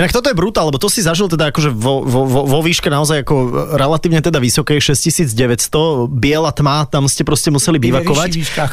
Inak 0.00 0.16
toto 0.16 0.32
je 0.32 0.36
brutál, 0.36 0.72
lebo 0.72 0.80
to 0.80 0.88
si 0.88 1.04
zažil 1.04 1.28
teda 1.28 1.52
akože 1.52 1.68
vo, 1.68 2.00
vo, 2.00 2.24
vo, 2.24 2.40
vo 2.48 2.58
výške 2.64 2.88
naozaj 2.88 3.20
ako 3.20 3.34
relatívne 3.76 4.24
teda 4.24 4.40
vysokej 4.40 4.80
6900, 4.80 6.08
biela 6.08 6.48
tma, 6.56 6.88
tam 6.88 7.04
ste 7.04 7.20
proste 7.20 7.52
museli 7.52 7.76
I 7.76 7.92
a 7.92 8.00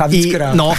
víckrát. 0.07 0.55
no, 0.55 0.71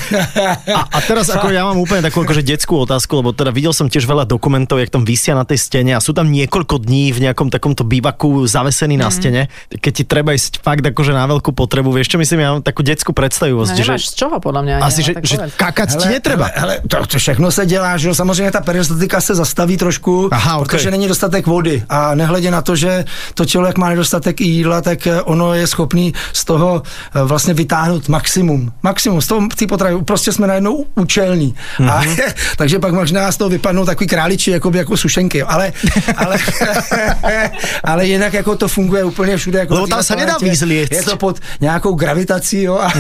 a, 0.73 0.83
a 0.89 0.99
teraz 1.05 1.29
ako 1.37 1.53
ja 1.53 1.69
mám 1.69 1.77
úplne 1.77 2.01
takú 2.01 2.25
akože 2.25 2.41
detskú 2.41 2.81
otázku, 2.81 3.21
lebo 3.21 3.37
teda 3.37 3.53
videl 3.53 3.77
som 3.77 3.93
tiež 3.93 4.09
veľa 4.09 4.25
dokumentov, 4.25 4.81
jak 4.81 4.89
tam 4.89 5.05
vysia 5.05 5.37
na 5.37 5.45
tej 5.45 5.61
stene 5.61 5.93
a 5.93 6.01
sú 6.01 6.17
tam 6.17 6.33
niekoľko 6.33 6.81
dní 6.81 7.13
v 7.13 7.29
nejakom 7.29 7.53
takomto 7.53 7.85
bivaku 7.85 8.49
zavesený 8.49 8.97
Mhm. 8.97 9.03
na 9.05 9.09
stene. 9.13 9.43
Keď 9.69 9.93
ti 9.93 10.05
treba 10.09 10.33
ísť 10.33 10.65
fakt 10.65 10.81
akože 10.81 11.13
na 11.13 11.29
veľkú 11.29 11.53
potrebu, 11.53 11.93
vieš 11.93 12.17
čo 12.17 12.19
myslím, 12.19 12.39
ja 12.41 12.49
mám 12.57 12.65
takú 12.65 12.81
detskú 12.81 13.13
No, 13.13 13.19
predstavivosť, 13.21 13.75
že 13.77 13.85
nemáš 13.85 14.09
z 14.09 14.15
čoho, 14.17 14.37
podľa 14.41 14.63
mňa. 14.65 14.75
asi, 14.81 15.01
že, 15.03 15.13
že 15.21 15.37
kakať 15.61 15.89
ti 15.99 16.07
netreba. 16.09 16.49
Hele, 16.55 16.81
hele, 16.81 16.89
to, 16.89 16.97
to 17.05 17.19
všechno 17.19 17.51
se 17.51 17.67
dělá, 17.67 17.97
že 18.01 18.09
jo, 18.09 18.15
samozřejmě 18.15 18.51
ta 18.53 18.61
peristatika 18.61 19.21
se 19.21 19.35
zastaví 19.35 19.77
trošku, 19.77 20.29
Aha, 20.39 20.57
ok. 20.57 20.69
protože 20.69 20.91
není 20.91 21.09
dostatek 21.09 21.47
vody 21.47 21.83
a 21.89 22.15
nehledě 22.15 22.51
na 22.51 22.63
to, 22.63 22.77
že 22.77 23.05
to 23.35 23.45
tělo, 23.45 23.67
jak 23.67 23.79
má 23.79 23.89
nedostatek 23.89 24.41
jídla, 24.41 24.81
tak 24.81 25.07
eh, 25.07 25.23
ono 25.23 25.55
je 25.55 25.67
schopný 25.67 26.15
z 26.33 26.45
toho 26.45 26.83
eh, 27.15 27.23
vlastně 27.23 27.55
vytáhnout 27.55 28.09
maximum. 28.09 28.73
Maximum, 28.83 29.21
z 29.21 29.27
toho 29.27 29.49
té 29.59 29.67
potravy, 29.67 30.05
prostě 30.05 30.33
jsme 30.33 30.47
najednou 30.47 30.87
účelní. 30.95 31.55
Mm-hmm. 31.79 31.91
A, 31.91 32.05
takže 32.57 32.79
pak 32.79 32.93
možná 32.93 33.33
z 33.33 33.37
toho 33.37 33.51
vypadnou 33.51 33.85
takový 33.85 34.07
králiči, 34.07 34.51
jako, 34.51 34.71
jako 34.75 34.97
sušenky, 34.97 35.43
ale, 35.43 35.73
ale, 36.17 36.39
ale 37.85 38.07
jinak 38.07 38.33
jako 38.35 38.57
to 38.57 38.69
funguje 38.69 39.05
úplně 39.05 39.37
všude. 39.37 39.59
Jako 39.59 39.75
Lebo 39.75 39.87
tam 39.87 40.03
se 40.03 40.17
nedá. 40.17 40.37
Je 40.91 41.03
to 41.03 41.17
pod 41.17 41.41
nějakou 41.61 41.95
gravitací, 41.95 42.63
jo, 42.63 42.79
a, 42.79 42.93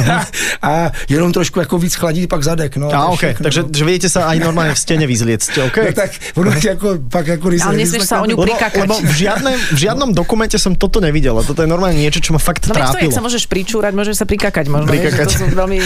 a 0.63 0.93
jenom 1.09 1.33
trošku 1.33 1.61
jako 1.61 1.79
víc 1.79 1.95
chladí 1.95 2.27
pak 2.27 2.43
zadek, 2.43 2.77
no. 2.77 2.89
A 2.89 2.91
to 2.91 2.97
je 2.97 3.05
ok, 3.05 3.17
všechno, 3.19 3.43
takže 3.43 3.63
no. 3.63 3.69
že 3.75 3.85
viete 3.85 4.09
sa 4.09 4.27
aj 4.27 4.39
normálne 4.43 4.75
v 4.75 4.81
stene 4.81 5.07
vyzliecť, 5.07 5.53
ok? 5.71 5.77
No 5.87 5.93
tak 5.95 6.11
ono 6.35 6.51
jako, 6.51 6.89
pak 7.19 7.27
jako 7.27 7.49
když 7.49 7.63
Ale 7.67 7.75
nesmieš 7.77 8.07
sa 8.07 8.23
o 8.23 8.27
ňu 8.31 8.39
Lebo, 8.39 8.47
prikakať. 8.47 8.87
lebo 8.87 8.95
v, 9.03 9.11
žiadne, 9.11 9.53
v 9.75 9.79
žiadnom 9.79 10.11
dokumente 10.15 10.55
som 10.55 10.79
toto 10.79 11.03
nevidel 11.03 11.35
a 11.35 11.43
toto 11.43 11.67
je 11.67 11.69
normálne 11.69 11.99
niečo, 11.99 12.23
čo 12.23 12.31
ma 12.31 12.39
fakt 12.39 12.71
No 12.71 12.79
veď 12.79 12.79
to, 12.79 12.79
jak 12.79 12.95
trápilo. 12.95 13.17
sa 13.19 13.23
môžeš 13.27 13.45
pričúrať, 13.51 13.93
môžeš 13.99 14.15
sa 14.23 14.25
prikakať 14.29 14.65
možno. 14.71 14.87
Prikakať. 14.87 15.27
To 15.27 15.35
sú 15.35 15.45
veľmi. 15.51 15.77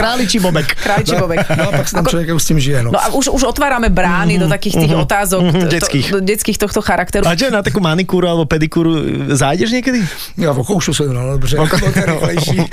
Králičí 0.00 0.38
bobek. 0.40 0.68
Králičí 0.80 1.14
bobek. 1.20 1.44
No 1.52 1.68
a 1.68 1.70
pak 1.76 1.86
člověk 2.08 2.28
jako 2.32 2.40
s 2.40 2.46
tím 2.46 2.58
žije, 2.60 2.78
no. 2.82 2.90
No 2.96 3.00
a 3.04 3.06
už, 3.12 3.28
už 3.28 3.42
otvárame 3.44 3.92
brány 3.92 4.38
do 4.40 4.48
takých 4.48 4.74
tých 4.80 4.94
otázok 4.96 5.42
mhm, 5.44 5.60
to- 5.60 5.68
detských. 5.68 6.06
do 6.10 6.20
detských 6.24 6.58
tohto 6.58 6.80
charakteru. 6.80 7.28
A 7.28 7.36
že 7.36 7.52
na 7.52 7.60
takú 7.60 7.84
manikúru 7.84 8.24
alebo 8.24 8.48
pedikúru 8.48 8.96
zájdeš 9.36 9.70
niekedy? 9.76 10.00
Já 10.38 10.52
v 10.52 10.58
okoušu 10.64 10.94
se 10.94 11.04
no, 11.04 11.32
dobře. 11.36 11.56
Je. 12.48 12.64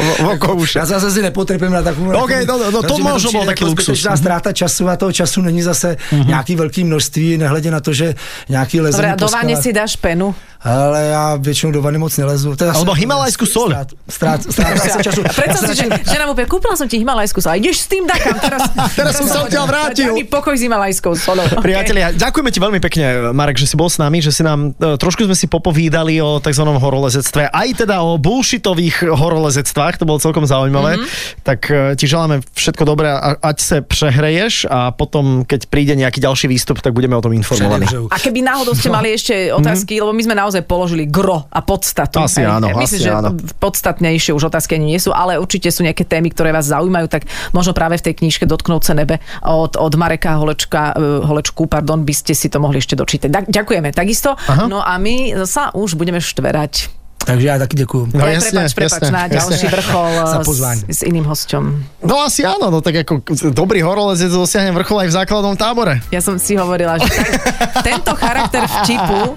Já 0.76 0.86
zase 0.86 1.12
si 1.12 1.22
nepotrpím 1.22 1.72
na 1.72 1.82
takovou... 1.82 2.12
Ok, 2.24 2.32
no, 2.48 2.58
no, 2.58 2.72
no, 2.72 2.84
to 2.84 2.94
přijde 2.94 3.32
bol 3.32 3.46
taký 3.46 3.64
jako 3.64 3.66
luxus. 3.66 3.86
zbytečná 3.86 4.18
ztráta 4.18 4.54
času 4.54 4.90
a 4.90 4.96
toho 4.96 5.12
času 5.12 5.42
není 5.42 5.62
zase 5.62 5.98
nějaký 6.26 6.56
velký 6.56 6.84
množství, 6.84 7.38
nehledě 7.38 7.72
na 7.72 7.80
to, 7.80 7.94
že 7.94 8.05
nějaký 8.50 8.82
lezení 8.82 9.02
Dobre, 9.02 9.12
a 9.12 9.16
do 9.16 9.28
skalách- 9.28 9.62
si 9.62 9.74
dáš 9.74 9.96
penu. 9.96 10.36
Ale 10.62 11.06
já 11.06 11.36
většinou 11.36 11.72
do 11.72 11.82
vany 11.82 11.98
moc 11.98 12.18
nelezu. 12.18 12.56
Teda 12.56 12.74
Alebo 12.74 12.94
himalajskú 12.94 13.46
soľ. 13.46 13.70
Strát, 13.70 13.90
strát, 14.10 14.40
strát, 14.42 14.78
strát 14.78 15.04
času. 15.04 15.22
Predstav 15.40 15.62
si, 15.70 15.76
že 15.78 15.86
žena 16.10 16.26
mu 16.26 16.34
povie, 16.34 16.50
kúpila 16.50 16.74
som 16.74 16.90
ti 16.90 16.98
himalajskú 16.98 17.40
sol. 17.42 17.54
A 17.54 17.58
ideš 17.62 17.86
s 17.86 17.88
tým 17.92 18.10
dakam. 18.10 18.34
Teraz, 18.40 18.62
Teraz 19.00 19.14
som 19.18 19.28
sa 19.30 19.38
odtiaľ 19.46 19.66
vrátil. 19.70 20.10
Daj 20.10 20.18
mi 20.18 20.26
pokoj 20.26 20.56
s 20.58 20.62
himalajskou 20.66 21.14
solou. 21.18 21.48
Okay. 21.56 21.72
Priatelia, 21.72 22.12
ďakujeme 22.12 22.50
ti 22.52 22.60
veľmi 22.60 22.80
pekne, 22.84 23.06
Marek, 23.32 23.56
že 23.56 23.70
si 23.70 23.80
bol 23.80 23.88
s 23.88 23.96
nami, 23.96 24.20
že 24.20 24.34
si 24.34 24.44
nám 24.44 24.76
e, 24.76 25.00
trošku 25.00 25.24
sme 25.24 25.38
si 25.38 25.48
popovídali 25.48 26.20
o 26.20 26.42
tzv. 26.42 26.68
horolezectve, 26.68 27.48
aj 27.48 27.86
teda 27.86 28.04
o 28.04 28.20
bullshitových 28.20 29.08
horolezectvách, 29.14 30.02
to 30.02 30.04
bolo 30.04 30.20
celkom 30.20 30.44
zaujímavé. 30.44 31.00
Mm-hmm. 31.00 31.46
Tak 31.48 31.60
e, 31.70 31.96
ti 31.96 32.06
želáme 32.12 32.44
všetko 32.52 32.84
dobré, 32.84 33.08
a, 33.08 33.40
ať 33.40 33.58
sa 33.62 33.76
prehreješ 33.82 34.68
a 34.68 34.92
potom, 34.92 35.48
keď 35.48 35.70
príde 35.70 35.94
nejaký 35.96 36.20
ďalší 36.20 36.52
výstup, 36.52 36.82
tak 36.82 36.92
budeme 36.92 37.16
o 37.16 37.24
tom 37.24 37.32
informovaní. 37.32 37.88
A 38.12 38.18
keby 38.20 38.44
náhodou 38.44 38.76
ste 38.76 38.90
mali 38.92 39.16
ešte 39.16 39.50
otázky, 39.56 39.98
lebo 40.02 40.12
my 40.12 40.22
sme 40.24 40.36
naozaj 40.38 40.55
položili 40.62 41.10
gro 41.10 41.50
a 41.50 41.60
podstatu. 41.66 42.22
Asi 42.22 42.46
Hej, 42.46 42.62
áno, 42.62 42.68
Myslím, 42.78 42.84
asi 42.84 42.98
že 43.02 43.12
áno. 43.12 43.30
podstatnejšie 43.60 44.32
už 44.32 44.54
otázky 44.54 44.78
ani 44.78 44.96
nie 44.96 45.00
sú, 45.02 45.12
ale 45.12 45.36
určite 45.42 45.74
sú 45.74 45.82
nejaké 45.84 46.06
témy, 46.06 46.32
ktoré 46.32 46.54
vás 46.54 46.70
zaujímajú, 46.70 47.08
tak 47.10 47.28
možno 47.52 47.74
práve 47.74 47.98
v 48.00 48.12
tej 48.12 48.14
knižke 48.22 48.46
Dotknúť 48.46 48.84
sa 48.86 48.94
nebe 48.94 49.18
od, 49.42 49.76
od 49.76 49.94
Mareka 49.98 50.38
Holečka, 50.38 50.94
eh, 50.94 51.26
Holečku 51.26 51.66
pardon, 51.66 52.06
by 52.06 52.14
ste 52.14 52.38
si 52.38 52.48
to 52.48 52.62
mohli 52.62 52.80
ešte 52.80 52.94
dočítať. 52.94 53.30
Tak, 53.34 53.44
ďakujeme 53.50 53.90
takisto. 53.92 54.38
Aha. 54.38 54.70
No 54.70 54.80
a 54.80 54.96
my 55.02 55.48
sa 55.50 55.74
už 55.74 55.98
budeme 55.98 56.22
štverať. 56.22 57.05
Takže 57.26 57.48
já 57.48 57.58
taky 57.58 57.76
děkuju. 57.78 58.08
No 58.14 58.22
Ale 58.22 58.34
jasne, 58.34 58.70
prepač, 58.70 58.74
prepač, 58.74 59.02
jasne, 59.02 59.18
na 59.18 59.28
ďalší 59.28 59.68
vrchol 59.68 60.10
Za 60.38 60.40
pozvání. 60.46 60.82
s, 60.90 60.98
s 60.98 61.02
iným 61.04 61.26
hosťom. 61.26 61.64
No 62.06 62.22
asi 62.22 62.46
áno, 62.46 62.70
no 62.70 62.86
tak 62.86 63.02
ako 63.02 63.26
dobrý 63.50 63.82
horolezec 63.82 64.30
dosiahne 64.30 64.70
vrchol 64.78 65.06
aj 65.06 65.08
v 65.10 65.14
základnom 65.18 65.56
tábore. 65.58 66.06
Ja 66.14 66.22
som 66.22 66.38
si 66.38 66.54
hovorila, 66.54 67.02
že 67.02 67.10
tak, 67.10 67.30
tento 67.90 68.14
charakter 68.14 68.62
vtipu, 68.70 69.34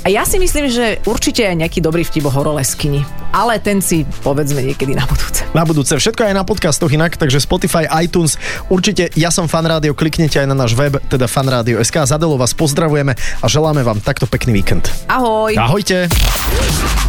a 0.00 0.06
ja 0.06 0.22
si 0.22 0.38
myslím, 0.38 0.70
že 0.70 1.02
určite 1.02 1.42
je 1.42 1.54
nejaký 1.58 1.82
dobrý 1.82 2.06
vtip 2.06 2.24
o 2.24 2.32
horoleskyni, 2.32 3.02
ale 3.34 3.58
ten 3.58 3.82
si 3.82 4.06
povedzme 4.22 4.62
niekedy 4.62 4.94
na 4.94 5.02
budúce. 5.02 5.42
Na 5.50 5.66
budúce. 5.66 5.92
Všetko 5.98 6.30
aj 6.30 6.34
na 6.38 6.46
podcastoch 6.46 6.94
inak, 6.94 7.18
takže 7.18 7.42
Spotify, 7.42 7.90
iTunes. 8.00 8.38
Určite 8.70 9.10
ja 9.18 9.34
som 9.34 9.50
fan 9.50 9.66
rádio, 9.66 9.98
kliknite 9.98 10.38
aj 10.38 10.46
na 10.46 10.54
náš 10.54 10.78
web, 10.78 11.02
teda 11.10 11.26
fanradio.sk. 11.26 12.06
Zadelo 12.06 12.38
vás 12.38 12.54
pozdravujeme 12.54 13.18
a 13.18 13.46
želáme 13.50 13.82
vám 13.82 13.98
takto 13.98 14.30
pekný 14.30 14.62
víkend. 14.62 14.86
Ahoj! 15.10 15.58
Ahojte. 15.58 16.06